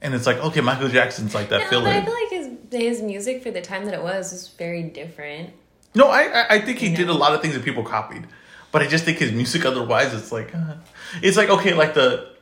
And 0.00 0.14
it's 0.14 0.26
like, 0.26 0.38
okay, 0.38 0.60
Michael 0.60 0.88
Jackson's 0.88 1.32
like 1.32 1.48
that 1.50 1.60
No, 1.60 1.68
filler. 1.68 1.84
but 1.84 1.92
I 1.94 2.04
feel 2.04 2.14
like 2.14 2.30
his 2.30 2.48
his 2.98 3.02
music 3.02 3.42
for 3.44 3.52
the 3.52 3.60
time 3.60 3.84
that 3.84 3.94
it 3.94 4.02
was 4.02 4.32
was 4.32 4.48
very 4.48 4.82
different. 4.82 5.50
No, 5.94 6.08
I 6.08 6.46
I- 6.56 6.60
think 6.60 6.78
he 6.78 6.88
You 6.88 6.96
did 6.96 7.08
a 7.08 7.14
lot 7.14 7.34
of 7.34 7.40
things 7.42 7.54
that 7.54 7.62
people 7.64 7.84
copied, 7.84 8.26
but 8.72 8.82
I 8.82 8.88
just 8.88 9.04
think 9.04 9.18
his 9.18 9.30
music 9.30 9.64
otherwise 9.64 10.12
it's 10.14 10.32
like 10.32 10.54
uh, 10.54 10.74
it's 11.22 11.36
like 11.36 11.50
okay 11.50 11.74
like 11.74 11.94
the 11.94 12.32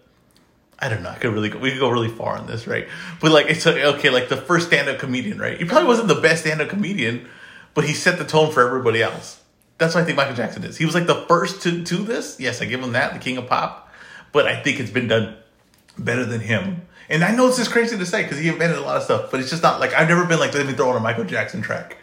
I 0.78 0.88
don't 0.88 1.02
know 1.02 1.10
I 1.10 1.16
could 1.16 1.34
really 1.34 1.50
go, 1.50 1.58
we 1.58 1.70
could 1.72 1.80
go 1.80 1.90
really 1.90 2.08
far 2.08 2.36
on 2.38 2.46
this 2.46 2.66
right, 2.66 2.88
but 3.20 3.32
like 3.32 3.46
it's 3.50 3.66
okay 3.66 4.08
like 4.10 4.28
the 4.30 4.36
first 4.38 4.68
stand 4.68 4.88
up 4.88 4.98
comedian 4.98 5.38
right 5.38 5.58
he 5.58 5.64
probably 5.66 5.88
wasn't 5.88 6.08
the 6.08 6.14
best 6.20 6.42
stand 6.42 6.62
up 6.62 6.68
comedian, 6.70 7.28
but 7.74 7.84
he 7.84 7.92
set 7.94 8.18
the 8.18 8.24
tone 8.24 8.52
for 8.52 8.66
everybody 8.66 9.02
else. 9.02 9.40
That's 9.78 9.94
what 9.94 10.02
I 10.02 10.04
think 10.04 10.16
Michael 10.16 10.34
Jackson 10.34 10.62
is. 10.64 10.76
He 10.76 10.84
was 10.84 10.94
like 10.94 11.06
the 11.06 11.22
first 11.26 11.62
to 11.62 11.70
do 11.82 12.04
this. 12.04 12.38
Yes, 12.38 12.60
I 12.60 12.66
give 12.66 12.82
him 12.82 12.92
that, 12.92 13.12
the 13.14 13.18
king 13.18 13.38
of 13.38 13.46
pop, 13.46 13.88
but 14.32 14.46
I 14.46 14.62
think 14.62 14.78
it's 14.78 14.90
been 14.90 15.08
done 15.08 15.36
better 15.98 16.24
than 16.24 16.40
him. 16.40 16.82
And 17.08 17.24
I 17.24 17.34
know 17.34 17.46
this 17.48 17.58
is 17.58 17.68
crazy 17.68 17.96
to 17.96 18.06
say 18.06 18.22
because 18.22 18.38
he 18.38 18.48
invented 18.48 18.78
a 18.78 18.82
lot 18.82 18.96
of 18.96 19.02
stuff, 19.02 19.30
but 19.30 19.40
it's 19.40 19.50
just 19.50 19.62
not 19.62 19.80
like 19.80 19.94
I've 19.94 20.08
never 20.08 20.24
been 20.26 20.38
like 20.38 20.54
let 20.54 20.66
me 20.66 20.74
throw 20.74 20.90
on 20.90 20.96
a 20.96 21.00
Michael 21.00 21.24
Jackson 21.24 21.60
track, 21.62 21.96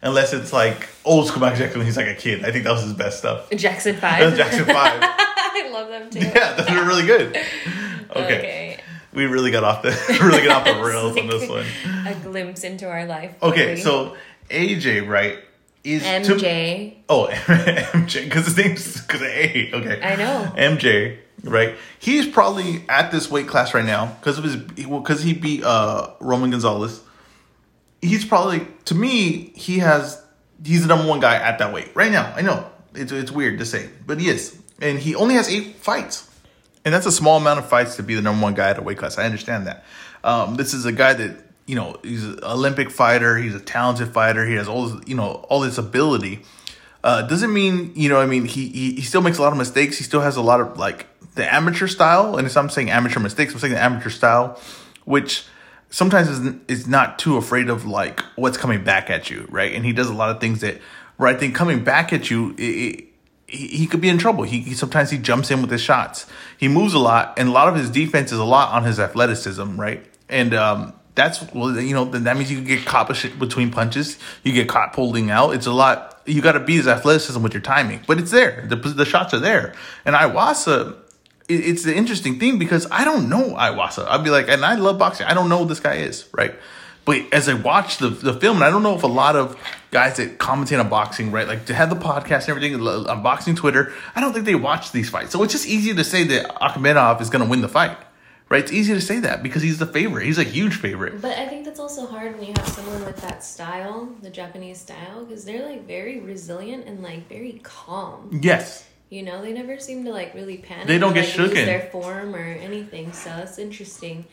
unless 0.00 0.32
it's 0.32 0.52
like 0.52 0.88
old 1.04 1.26
school 1.26 1.40
Michael 1.40 1.58
Jackson 1.58 1.80
when 1.80 1.86
he's 1.86 1.96
like 1.96 2.06
a 2.06 2.14
kid. 2.14 2.44
I 2.44 2.50
think 2.52 2.64
that 2.64 2.72
was 2.72 2.82
his 2.82 2.94
best 2.94 3.18
stuff. 3.18 3.50
Jackson 3.50 3.96
Five. 3.96 4.36
Jackson 4.36 4.64
Five. 4.64 5.00
I 5.02 5.68
love 5.72 5.88
them 5.88 6.10
too. 6.10 6.20
yeah, 6.20 6.54
those 6.54 6.68
are 6.70 6.86
really 6.86 7.06
good. 7.06 7.36
Okay. 8.10 8.38
Okay. 8.38 8.80
we 9.12 9.24
really 9.26 9.50
got 9.50 9.64
off 9.64 9.82
the 9.82 9.88
really 10.22 10.46
got 10.46 10.68
off 10.68 10.76
the 10.76 10.84
rails 10.84 11.16
on 11.16 11.26
this 11.26 11.48
one. 11.48 11.66
A 12.06 12.14
glimpse 12.22 12.62
into 12.62 12.88
our 12.88 13.06
life. 13.06 13.34
Okay, 13.42 13.70
really. 13.70 13.80
so 13.80 14.16
AJ 14.50 15.06
right 15.08 15.38
is 15.82 16.02
to- 16.02 16.34
MJ. 16.34 16.94
oh 17.08 17.28
MJ 17.32 18.24
because 18.24 18.46
his 18.46 18.56
name's 18.56 19.00
because 19.02 19.20
of 19.20 19.26
A. 19.28 19.70
Okay, 19.74 20.00
I 20.02 20.16
know. 20.16 20.52
MJ, 20.56 21.18
right? 21.42 21.74
He's 21.98 22.26
probably 22.26 22.84
at 22.88 23.10
this 23.10 23.30
weight 23.30 23.46
class 23.48 23.74
right 23.74 23.84
now 23.84 24.06
because 24.20 24.38
of 24.38 24.44
his 24.44 24.56
because 24.56 25.22
he 25.22 25.32
beat 25.34 25.62
uh 25.64 26.10
Roman 26.20 26.50
Gonzalez. 26.50 27.00
He's 28.00 28.24
probably 28.24 28.66
to 28.86 28.94
me 28.94 29.52
he 29.54 29.78
has 29.78 30.22
he's 30.64 30.82
the 30.82 30.88
number 30.88 31.06
one 31.08 31.20
guy 31.20 31.36
at 31.36 31.58
that 31.58 31.72
weight 31.72 31.90
right 31.94 32.12
now. 32.12 32.32
I 32.36 32.42
know 32.42 32.70
it's 32.94 33.12
it's 33.12 33.30
weird 33.30 33.58
to 33.58 33.66
say, 33.66 33.88
but 34.06 34.20
he 34.20 34.28
is, 34.28 34.56
and 34.80 34.98
he 34.98 35.14
only 35.14 35.34
has 35.36 35.48
eight 35.50 35.76
fights, 35.76 36.28
and 36.84 36.94
that's 36.94 37.06
a 37.06 37.12
small 37.12 37.38
amount 37.38 37.58
of 37.60 37.68
fights 37.68 37.96
to 37.96 38.02
be 38.02 38.14
the 38.14 38.22
number 38.22 38.42
one 38.42 38.54
guy 38.54 38.70
at 38.70 38.78
a 38.78 38.82
weight 38.82 38.98
class. 38.98 39.18
I 39.18 39.24
understand 39.24 39.66
that. 39.66 39.84
Um, 40.22 40.56
this 40.56 40.72
is 40.72 40.84
a 40.86 40.92
guy 40.92 41.12
that 41.14 41.36
you 41.66 41.74
know 41.74 41.98
he's 42.02 42.24
an 42.24 42.40
Olympic 42.42 42.90
fighter. 42.90 43.36
He's 43.36 43.54
a 43.54 43.60
talented 43.60 44.12
fighter. 44.12 44.46
He 44.46 44.54
has 44.54 44.68
all 44.68 44.88
this, 44.88 45.08
you 45.08 45.14
know 45.14 45.44
all 45.48 45.60
this 45.60 45.78
ability. 45.78 46.42
Uh, 47.02 47.22
doesn't 47.22 47.52
mean 47.52 47.92
you 47.94 48.08
know. 48.08 48.20
I 48.20 48.26
mean, 48.26 48.44
he, 48.44 48.68
he 48.68 48.94
he 48.94 49.02
still 49.02 49.20
makes 49.20 49.38
a 49.38 49.42
lot 49.42 49.52
of 49.52 49.58
mistakes. 49.58 49.98
He 49.98 50.04
still 50.04 50.22
has 50.22 50.36
a 50.36 50.42
lot 50.42 50.60
of 50.60 50.78
like 50.78 51.06
the 51.34 51.52
amateur 51.52 51.86
style, 51.86 52.36
and 52.36 52.46
if 52.46 52.56
I'm 52.56 52.70
saying 52.70 52.90
amateur 52.90 53.20
mistakes, 53.20 53.52
I'm 53.52 53.60
saying 53.60 53.74
the 53.74 53.82
amateur 53.82 54.10
style, 54.10 54.58
which 55.04 55.44
sometimes 55.90 56.28
is 56.28 56.54
is 56.66 56.86
not 56.86 57.18
too 57.18 57.36
afraid 57.36 57.68
of 57.68 57.86
like 57.86 58.20
what's 58.36 58.56
coming 58.56 58.82
back 58.82 59.10
at 59.10 59.30
you, 59.30 59.46
right? 59.50 59.72
And 59.72 59.84
he 59.84 59.92
does 59.92 60.08
a 60.08 60.14
lot 60.14 60.30
of 60.30 60.40
things 60.40 60.60
that, 60.60 60.80
where 61.16 61.28
I 61.28 61.34
think 61.34 61.54
coming 61.54 61.84
back 61.84 62.12
at 62.12 62.30
you, 62.30 62.54
it, 62.58 62.62
it, 62.62 63.04
he, 63.46 63.68
he 63.68 63.86
could 63.86 64.00
be 64.00 64.08
in 64.08 64.18
trouble. 64.18 64.44
He, 64.44 64.60
he 64.60 64.74
sometimes 64.74 65.10
he 65.10 65.18
jumps 65.18 65.50
in 65.50 65.60
with 65.60 65.70
his 65.70 65.80
shots. 65.80 66.26
He 66.58 66.68
moves 66.68 66.94
a 66.94 66.98
lot, 66.98 67.38
and 67.38 67.48
a 67.48 67.52
lot 67.52 67.68
of 67.68 67.76
his 67.76 67.90
defense 67.90 68.32
is 68.32 68.38
a 68.38 68.44
lot 68.44 68.72
on 68.72 68.84
his 68.84 68.98
athleticism, 68.98 69.78
right? 69.78 70.04
And 70.28 70.54
um, 70.54 70.94
that's 71.14 71.40
well, 71.52 71.78
you 71.78 71.94
know, 71.94 72.04
that 72.06 72.36
means 72.36 72.50
you 72.50 72.58
can 72.58 72.66
get 72.66 72.84
caught 72.84 73.08
between 73.38 73.70
punches. 73.70 74.18
You 74.42 74.52
get 74.52 74.68
caught 74.68 74.92
pulling 74.92 75.30
out. 75.30 75.50
It's 75.54 75.66
a 75.66 75.72
lot. 75.72 76.20
You 76.26 76.42
got 76.42 76.52
to 76.52 76.60
beat 76.60 76.76
his 76.76 76.88
athleticism 76.88 77.40
with 77.42 77.52
your 77.52 77.62
timing, 77.62 78.00
but 78.06 78.18
it's 78.18 78.30
there. 78.30 78.66
The 78.68 78.76
the 78.76 79.04
shots 79.04 79.32
are 79.32 79.38
there. 79.38 79.74
And 80.04 80.16
Iwasa, 80.16 80.96
it, 81.48 81.60
it's 81.60 81.84
the 81.84 81.94
interesting 81.94 82.38
thing 82.38 82.58
because 82.58 82.88
I 82.90 83.04
don't 83.04 83.28
know 83.28 83.54
Iwasa. 83.54 84.06
I'd 84.08 84.24
be 84.24 84.30
like, 84.30 84.48
and 84.48 84.64
I 84.64 84.74
love 84.74 84.98
boxing. 84.98 85.26
I 85.26 85.34
don't 85.34 85.48
know 85.48 85.58
who 85.58 85.66
this 85.66 85.80
guy 85.80 85.96
is, 85.96 86.28
right? 86.32 86.54
But 87.04 87.22
as 87.32 87.48
I 87.48 87.54
watch 87.54 87.98
the 87.98 88.08
the 88.08 88.32
film, 88.32 88.56
and 88.56 88.64
I 88.64 88.70
don't 88.70 88.82
know 88.82 88.96
if 88.96 89.02
a 89.02 89.08
lot 89.08 89.36
of 89.36 89.56
guys 89.90 90.16
that 90.16 90.38
commentate 90.38 90.80
on 90.80 90.88
boxing, 90.88 91.30
right, 91.30 91.46
like 91.46 91.66
to 91.66 91.74
have 91.74 91.90
the 91.90 91.96
podcast 91.96 92.48
and 92.48 92.50
everything 92.50 92.74
on 92.74 93.22
boxing 93.22 93.54
Twitter, 93.54 93.92
I 94.16 94.20
don't 94.20 94.32
think 94.32 94.46
they 94.46 94.54
watch 94.54 94.90
these 94.90 95.10
fights. 95.10 95.30
So 95.30 95.42
it's 95.42 95.52
just 95.52 95.66
easy 95.66 95.94
to 95.94 96.02
say 96.02 96.24
that 96.24 96.48
Akhmedov 96.56 97.20
is 97.20 97.30
going 97.30 97.44
to 97.44 97.50
win 97.50 97.60
the 97.60 97.68
fight, 97.68 97.96
right? 98.54 98.62
It's 98.62 98.72
easy 98.72 98.94
to 98.94 99.00
say 99.00 99.18
that 99.18 99.42
because 99.42 99.62
he's 99.62 99.78
the 99.78 99.86
favorite. 99.86 100.26
He's 100.26 100.38
a 100.38 100.44
huge 100.44 100.76
favorite. 100.76 101.20
But 101.20 101.36
I 101.36 101.48
think 101.48 101.64
that's 101.64 101.80
also 101.80 102.06
hard 102.06 102.38
when 102.38 102.46
you 102.46 102.54
have 102.56 102.68
someone 102.68 103.04
with 103.04 103.16
that 103.16 103.42
style, 103.42 104.08
the 104.22 104.30
Japanese 104.30 104.78
style, 104.78 105.24
because 105.24 105.44
they're 105.44 105.66
like 105.66 105.86
very 105.86 106.20
resilient 106.20 106.86
and 106.86 107.02
like 107.02 107.28
very 107.28 107.60
calm. 107.64 108.38
Yes. 108.42 108.86
You 109.10 109.22
know, 109.22 109.42
they 109.42 109.52
never 109.52 109.78
seem 109.80 110.04
to 110.04 110.12
like 110.12 110.34
really 110.34 110.58
panic. 110.58 110.86
They 110.86 110.98
don't 110.98 111.10
or, 111.10 111.14
get 111.14 111.28
like, 111.28 111.38
lose 111.38 111.50
shooken. 111.50 111.64
Their 111.66 111.88
form 111.90 112.34
or 112.34 112.44
anything. 112.44 113.12
So 113.12 113.30
it's 113.38 113.58
interesting 113.58 114.24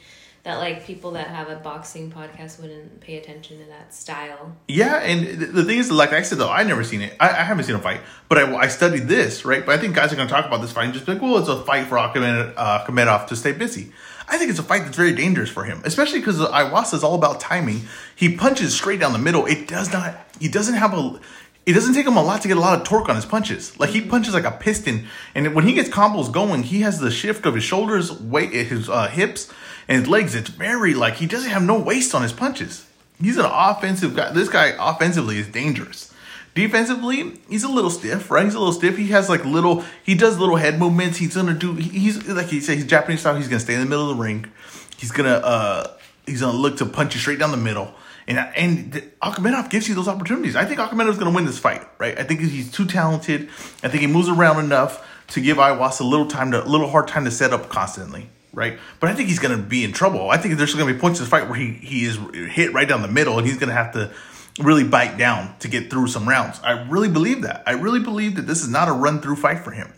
that 0.44 0.58
like 0.58 0.86
people 0.86 1.12
that 1.12 1.28
have 1.28 1.50
a 1.50 1.56
boxing 1.56 2.12
podcast 2.12 2.60
wouldn't 2.60 3.00
pay 3.00 3.18
attention 3.18 3.60
to 3.60 3.66
that 3.66 3.94
style. 3.94 4.56
Yeah, 4.68 4.98
and 4.98 5.40
the 5.40 5.64
thing 5.64 5.78
is, 5.78 5.92
like 5.92 6.14
I 6.14 6.22
said 6.22 6.38
though, 6.38 6.50
I 6.50 6.64
never 6.64 6.84
seen 6.84 7.02
it. 7.02 7.16
I, 7.20 7.30
I 7.30 7.44
haven't 7.44 7.66
seen 7.66 7.76
a 7.76 7.80
fight, 7.80 8.02
but 8.28 8.38
I, 8.38 8.56
I 8.56 8.68
studied 8.68 9.08
this, 9.08 9.46
right? 9.46 9.64
But 9.66 9.78
I 9.78 9.78
think 9.80 9.96
guys 9.96 10.12
are 10.14 10.16
going 10.16 10.28
to 10.28 10.34
talk 10.34 10.46
about 10.46 10.62
this 10.62 10.72
fight 10.72 10.86
and 10.86 10.94
just 10.94 11.06
be 11.06 11.14
like, 11.14 11.22
well, 11.22 11.38
it's 11.38 11.48
a 11.48 11.64
fight 11.64 11.88
for 11.88 11.98
Akhmed, 11.98 12.54
uh, 12.58 12.86
Akhmedov 12.86 13.28
to 13.28 13.36
stay 13.36 13.52
busy. 13.52 13.92
I 14.32 14.38
think 14.38 14.50
it's 14.50 14.60
a 14.60 14.64
fight 14.64 14.84
that's 14.84 14.96
very 14.96 15.12
dangerous 15.12 15.50
for 15.50 15.66
him, 15.66 15.82
especially 15.84 16.20
because 16.20 16.40
Iwasa 16.40 16.94
is 16.94 17.04
all 17.04 17.16
about 17.16 17.42
timing. 17.42 17.82
He 18.16 18.38
punches 18.38 18.74
straight 18.74 19.02
down 19.02 19.12
the 19.12 19.20
middle. 19.20 19.46
It 19.46 19.68
does 19.68 19.92
not. 19.92 20.16
He 20.40 20.48
doesn't 20.48 20.76
have 20.76 20.94
a. 20.94 21.20
It 21.66 21.74
doesn't 21.74 21.94
take 21.94 22.08
him 22.08 22.16
a 22.16 22.24
lot 22.24 22.42
to 22.42 22.48
get 22.48 22.56
a 22.56 22.62
lot 22.62 22.80
of 22.80 22.88
torque 22.88 23.10
on 23.10 23.18
his 23.18 23.26
punches. 23.26 23.78
Like 23.78 23.90
he 23.90 24.00
punches 24.00 24.34
like 24.34 24.46
a 24.46 24.52
piston, 24.52 25.08
and 25.36 25.54
when 25.54 25.68
he 25.68 25.74
gets 25.74 25.90
combos 25.90 26.32
going, 26.32 26.64
he 26.64 26.82
has 26.82 27.00
the 27.00 27.12
shift 27.12 27.46
of 27.46 27.56
his 27.56 27.66
shoulders, 27.66 28.10
weight, 28.10 28.52
his 28.54 28.90
uh, 28.90 29.10
hips, 29.10 29.52
and 29.90 30.00
his 30.00 30.08
legs. 30.08 30.34
It's 30.34 30.50
very 30.50 30.94
like 30.94 31.16
he 31.16 31.28
doesn't 31.28 31.52
have 31.52 31.64
no 31.64 31.78
waste 31.78 32.16
on 32.16 32.22
his 32.22 32.32
punches. 32.32 32.88
He's 33.22 33.38
an 33.38 33.46
offensive 33.46 34.16
guy. 34.16 34.32
This 34.32 34.48
guy 34.48 34.74
offensively 34.80 35.40
is 35.40 35.48
dangerous. 35.50 36.12
Defensively, 36.54 37.40
he's 37.48 37.64
a 37.64 37.70
little 37.70 37.90
stiff, 37.90 38.30
right? 38.30 38.44
He's 38.44 38.56
a 38.56 38.60
little 38.60 38.74
stiff. 38.74 38.98
He 38.98 39.08
has 39.08 39.30
like 39.30 39.46
little, 39.46 39.86
he 40.04 40.16
does 40.16 40.38
little 40.38 40.58
head 40.58 40.80
movements. 40.80 41.18
He's 41.18 41.36
gonna 41.36 41.54
do, 41.54 41.74
he's 41.76 42.28
like 42.28 42.48
he 42.48 42.60
said, 42.60 42.76
he's 42.76 42.86
Japanese 42.86 43.22
style. 43.22 43.36
He's 43.36 43.48
gonna 43.48 43.62
stay 43.62 43.74
in 43.74 43.80
the 43.80 43.86
middle 43.86 44.10
of 44.10 44.18
the 44.18 44.22
ring. 44.22 44.52
He's 44.98 45.12
gonna, 45.12 45.36
uh, 45.36 45.96
he's 46.26 46.42
gonna 46.42 46.58
look 46.58 46.78
to 46.78 46.86
punch 46.86 47.14
you 47.14 47.22
straight 47.22 47.40
down 47.40 47.52
the 47.52 47.58
middle. 47.58 47.94
And 48.28 48.38
and 48.38 48.94
Akhmedov 49.22 49.70
gives 49.70 49.88
you 49.88 49.96
those 49.96 50.10
opportunities. 50.10 50.58
I 50.58 50.66
think 50.66 50.80
Akhmedov's 50.80 51.18
gonna 51.18 51.32
win 51.32 51.46
this 51.46 51.58
fight, 51.58 51.88
right? 52.00 52.20
I 52.20 52.24
think 52.24 52.42
he's 52.42 52.70
too 52.70 52.86
talented. 52.86 53.50
I 53.82 53.88
think 53.88 54.02
he 54.02 54.08
moves 54.08 54.28
around 54.28 54.64
enough 54.64 55.08
to 55.30 55.40
give 55.40 55.56
Iwasa 55.56 56.02
a 56.02 56.04
little 56.04 56.28
time 56.28 56.52
to, 56.52 56.62
a 56.62 56.68
little 56.68 56.90
hard 56.90 57.08
time 57.08 57.24
to 57.24 57.32
set 57.32 57.54
up 57.54 57.70
constantly 57.70 58.30
right? 58.54 58.78
But 59.00 59.10
I 59.10 59.14
think 59.14 59.30
he's 59.30 59.40
going 59.40 59.56
to 59.56 59.64
be 59.64 59.86
in 59.86 59.94
trouble. 59.94 60.30
I 60.30 60.36
think 60.36 60.58
there's 60.58 60.74
going 60.74 60.86
to 60.86 60.94
be 60.94 61.00
points 61.00 61.20
in 61.20 61.24
the 61.26 61.30
fight 61.30 61.48
where 61.48 61.58
he 61.58 61.72
he 61.72 62.04
is 62.04 62.18
hit 62.52 62.74
right 62.74 62.88
down 62.88 63.02
the 63.02 63.08
middle, 63.08 63.38
and 63.38 63.48
he's 63.48 63.58
going 63.58 63.70
to 63.70 63.76
have 63.76 63.94
to 63.94 64.12
really 64.60 64.84
bite 64.84 65.18
down 65.18 65.56
to 65.60 65.68
get 65.68 65.90
through 65.90 66.08
some 66.08 66.28
rounds. 66.28 66.60
I 66.64 66.84
really 66.88 67.10
believe 67.10 67.44
that. 67.44 67.64
I 67.66 67.72
really 67.72 68.00
believe 68.00 68.36
that 68.36 68.48
this 68.48 68.62
is 68.62 68.70
not 68.70 68.88
a 68.88 68.92
run 68.92 69.22
through 69.22 69.38
fight 69.38 69.60
for 69.60 69.72
him. 69.72 69.94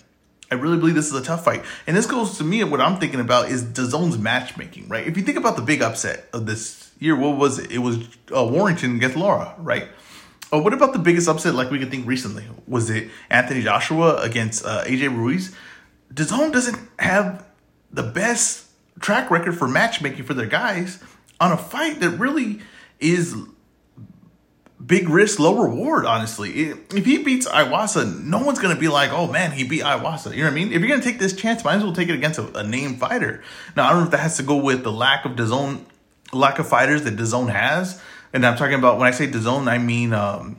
I 0.51 0.55
really 0.55 0.77
believe 0.77 0.93
this 0.93 1.07
is 1.07 1.15
a 1.15 1.23
tough 1.23 1.43
fight, 1.43 1.63
and 1.87 1.97
this 1.97 2.05
goes 2.05 2.37
to 2.37 2.43
me. 2.43 2.63
What 2.63 2.79
I'm 2.79 2.99
thinking 2.99 3.19
about 3.19 3.49
is 3.49 3.63
DAZN's 3.63 4.19
matchmaking, 4.19 4.87
right? 4.87 5.07
If 5.07 5.17
you 5.17 5.23
think 5.23 5.37
about 5.37 5.55
the 5.55 5.63
big 5.63 5.81
upset 5.81 6.29
of 6.31 6.45
this 6.45 6.91
year, 6.99 7.15
what 7.15 7.37
was 7.37 7.57
it? 7.57 7.71
It 7.71 7.79
was 7.79 7.97
uh, 8.35 8.45
Warrington 8.45 8.97
against 8.97 9.17
Lara, 9.17 9.55
right? 9.57 9.87
Oh, 10.51 10.61
what 10.61 10.73
about 10.73 10.93
the 10.93 10.99
biggest 10.99 11.27
upset 11.27 11.55
like 11.55 11.71
we 11.71 11.79
could 11.79 11.89
think 11.89 12.05
recently? 12.05 12.45
Was 12.67 12.91
it 12.91 13.09
Anthony 13.31 13.63
Joshua 13.63 14.21
against 14.21 14.63
uh, 14.63 14.83
AJ 14.83 15.09
Ruiz? 15.17 15.55
DAZN 16.13 16.53
doesn't 16.53 16.77
have 16.99 17.43
the 17.91 18.03
best 18.03 18.67
track 18.99 19.31
record 19.31 19.57
for 19.57 19.67
matchmaking 19.67 20.23
for 20.23 20.35
their 20.35 20.45
guys 20.45 21.01
on 21.39 21.51
a 21.51 21.57
fight 21.57 21.99
that 22.01 22.11
really 22.11 22.59
is 22.99 23.35
big 24.85 25.09
risk, 25.09 25.39
low 25.39 25.61
reward, 25.61 26.05
honestly. 26.05 26.69
If 26.69 27.05
he 27.05 27.23
beats 27.23 27.47
Iwasa, 27.47 28.23
no 28.23 28.43
one's 28.43 28.59
going 28.59 28.73
to 28.73 28.79
be 28.79 28.87
like, 28.87 29.11
oh 29.11 29.31
man, 29.31 29.51
he 29.51 29.63
beat 29.63 29.81
Iwasa. 29.81 30.31
You 30.31 30.43
know 30.43 30.49
what 30.49 30.51
I 30.51 30.55
mean? 30.55 30.71
If 30.71 30.79
you're 30.79 30.89
going 30.89 31.01
to 31.01 31.05
take 31.05 31.19
this 31.19 31.33
chance, 31.33 31.63
might 31.63 31.75
as 31.75 31.83
well 31.83 31.93
take 31.93 32.09
it 32.09 32.15
against 32.15 32.39
a, 32.39 32.59
a 32.59 32.63
named 32.63 32.99
fighter. 32.99 33.43
Now, 33.75 33.85
I 33.85 33.89
don't 33.91 33.99
know 33.99 34.05
if 34.05 34.11
that 34.11 34.19
has 34.19 34.37
to 34.37 34.43
go 34.43 34.55
with 34.55 34.83
the 34.83 34.91
lack 34.91 35.25
of 35.25 35.33
DAZN, 35.33 35.81
lack 36.31 36.59
of 36.59 36.67
fighters 36.67 37.03
that 37.03 37.15
DAZN 37.15 37.49
has. 37.51 38.01
And 38.33 38.45
I'm 38.45 38.57
talking 38.57 38.75
about, 38.75 38.97
when 38.97 39.07
I 39.07 39.11
say 39.11 39.27
DAZN, 39.27 39.67
I 39.67 39.77
mean 39.77 40.13
um, 40.13 40.57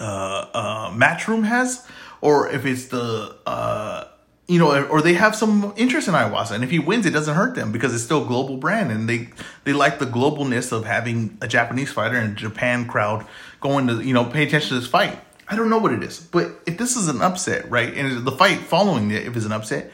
uh, 0.00 0.46
uh, 0.54 0.90
Matchroom 0.92 1.44
has, 1.44 1.86
or 2.20 2.48
if 2.50 2.64
it's 2.64 2.86
the, 2.86 3.36
uh, 3.46 4.04
you 4.46 4.58
know, 4.58 4.84
or 4.86 5.00
they 5.00 5.14
have 5.14 5.34
some 5.34 5.72
interest 5.76 6.06
in 6.06 6.14
Iwasa, 6.14 6.52
and 6.52 6.62
if 6.62 6.70
he 6.70 6.78
wins, 6.78 7.06
it 7.06 7.12
doesn't 7.12 7.34
hurt 7.34 7.54
them 7.54 7.72
because 7.72 7.94
it's 7.94 8.04
still 8.04 8.24
global 8.24 8.58
brand, 8.58 8.90
and 8.90 9.08
they 9.08 9.28
they 9.64 9.72
like 9.72 9.98
the 9.98 10.06
globalness 10.06 10.70
of 10.70 10.84
having 10.84 11.38
a 11.40 11.48
Japanese 11.48 11.90
fighter 11.90 12.16
and 12.16 12.36
Japan 12.36 12.86
crowd 12.86 13.26
going 13.60 13.86
to 13.86 14.02
you 14.02 14.12
know 14.12 14.24
pay 14.24 14.46
attention 14.46 14.70
to 14.70 14.80
this 14.80 14.86
fight. 14.86 15.18
I 15.48 15.56
don't 15.56 15.70
know 15.70 15.78
what 15.78 15.92
it 15.92 16.02
is, 16.02 16.20
but 16.20 16.52
if 16.66 16.78
this 16.78 16.96
is 16.96 17.08
an 17.08 17.22
upset, 17.22 17.70
right, 17.70 17.92
and 17.94 18.26
the 18.26 18.32
fight 18.32 18.58
following 18.58 19.10
it, 19.10 19.26
if 19.26 19.36
it's 19.36 19.46
an 19.46 19.52
upset, 19.52 19.90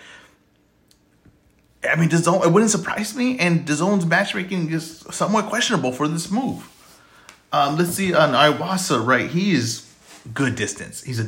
I 1.89 1.97
mean, 1.97 2.09
DAZN, 2.09 2.45
it 2.45 2.53
wouldn't 2.53 2.71
surprise 2.71 3.17
me, 3.17 3.39
and 3.39 3.67
DAZN's 3.67 4.07
matchmaking 4.07 4.71
is 4.71 5.05
somewhat 5.11 5.47
questionable 5.47 5.93
for 5.93 6.09
this 6.09 6.31
move. 6.31 6.69
Um, 7.53 7.77
let's 7.77 7.91
see 7.91 8.15
on 8.15 8.31
Iwasa, 8.31 9.05
right? 9.05 9.29
He 9.29 9.53
is 9.53 9.91
good 10.35 10.55
distance. 10.57 11.03
He's 11.03 11.19
a 11.19 11.19